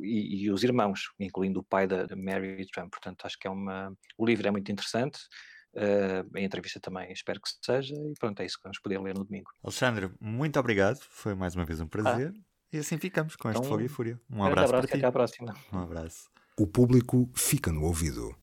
e, 0.00 0.44
e, 0.44 0.50
os 0.50 0.62
irmãos, 0.64 1.10
incluindo 1.20 1.60
o 1.60 1.64
pai 1.64 1.86
da 1.86 2.06
Mary 2.16 2.66
Trump. 2.72 2.90
Portanto, 2.90 3.26
acho 3.26 3.38
que 3.38 3.46
é 3.46 3.50
uma. 3.50 3.92
O 4.16 4.24
livro 4.24 4.48
é 4.48 4.50
muito 4.50 4.72
interessante. 4.72 5.18
Uh, 5.74 6.24
a 6.34 6.40
entrevista 6.40 6.80
também 6.80 7.12
espero 7.12 7.40
que 7.40 7.50
seja, 7.62 7.94
e 7.94 8.14
pronto, 8.18 8.40
é 8.40 8.46
isso 8.46 8.56
que 8.56 8.62
vamos 8.64 8.80
poder 8.80 8.98
ler 9.00 9.14
no 9.14 9.24
domingo. 9.24 9.50
Alexandre, 9.62 10.10
muito 10.18 10.58
obrigado, 10.58 10.98
foi 11.10 11.34
mais 11.34 11.54
uma 11.54 11.64
vez 11.64 11.80
um 11.80 11.86
prazer. 11.86 12.32
Ah. 12.34 12.40
E 12.72 12.78
assim 12.78 12.98
ficamos 12.98 13.36
com 13.36 13.48
este 13.48 13.58
então, 13.58 13.70
Fogo 13.70 13.82
e 13.82 13.88
Fúria. 13.88 14.20
Um 14.30 14.42
abraço, 14.42 14.68
abraço 14.68 14.88
para 14.88 14.96
ti. 14.96 14.98
Até 14.98 15.06
à 15.06 15.12
próxima. 15.12 15.54
Um 15.72 15.78
abraço. 15.78 16.28
O 16.58 16.66
público 16.66 17.30
fica 17.34 17.70
no 17.70 17.84
ouvido. 17.84 18.34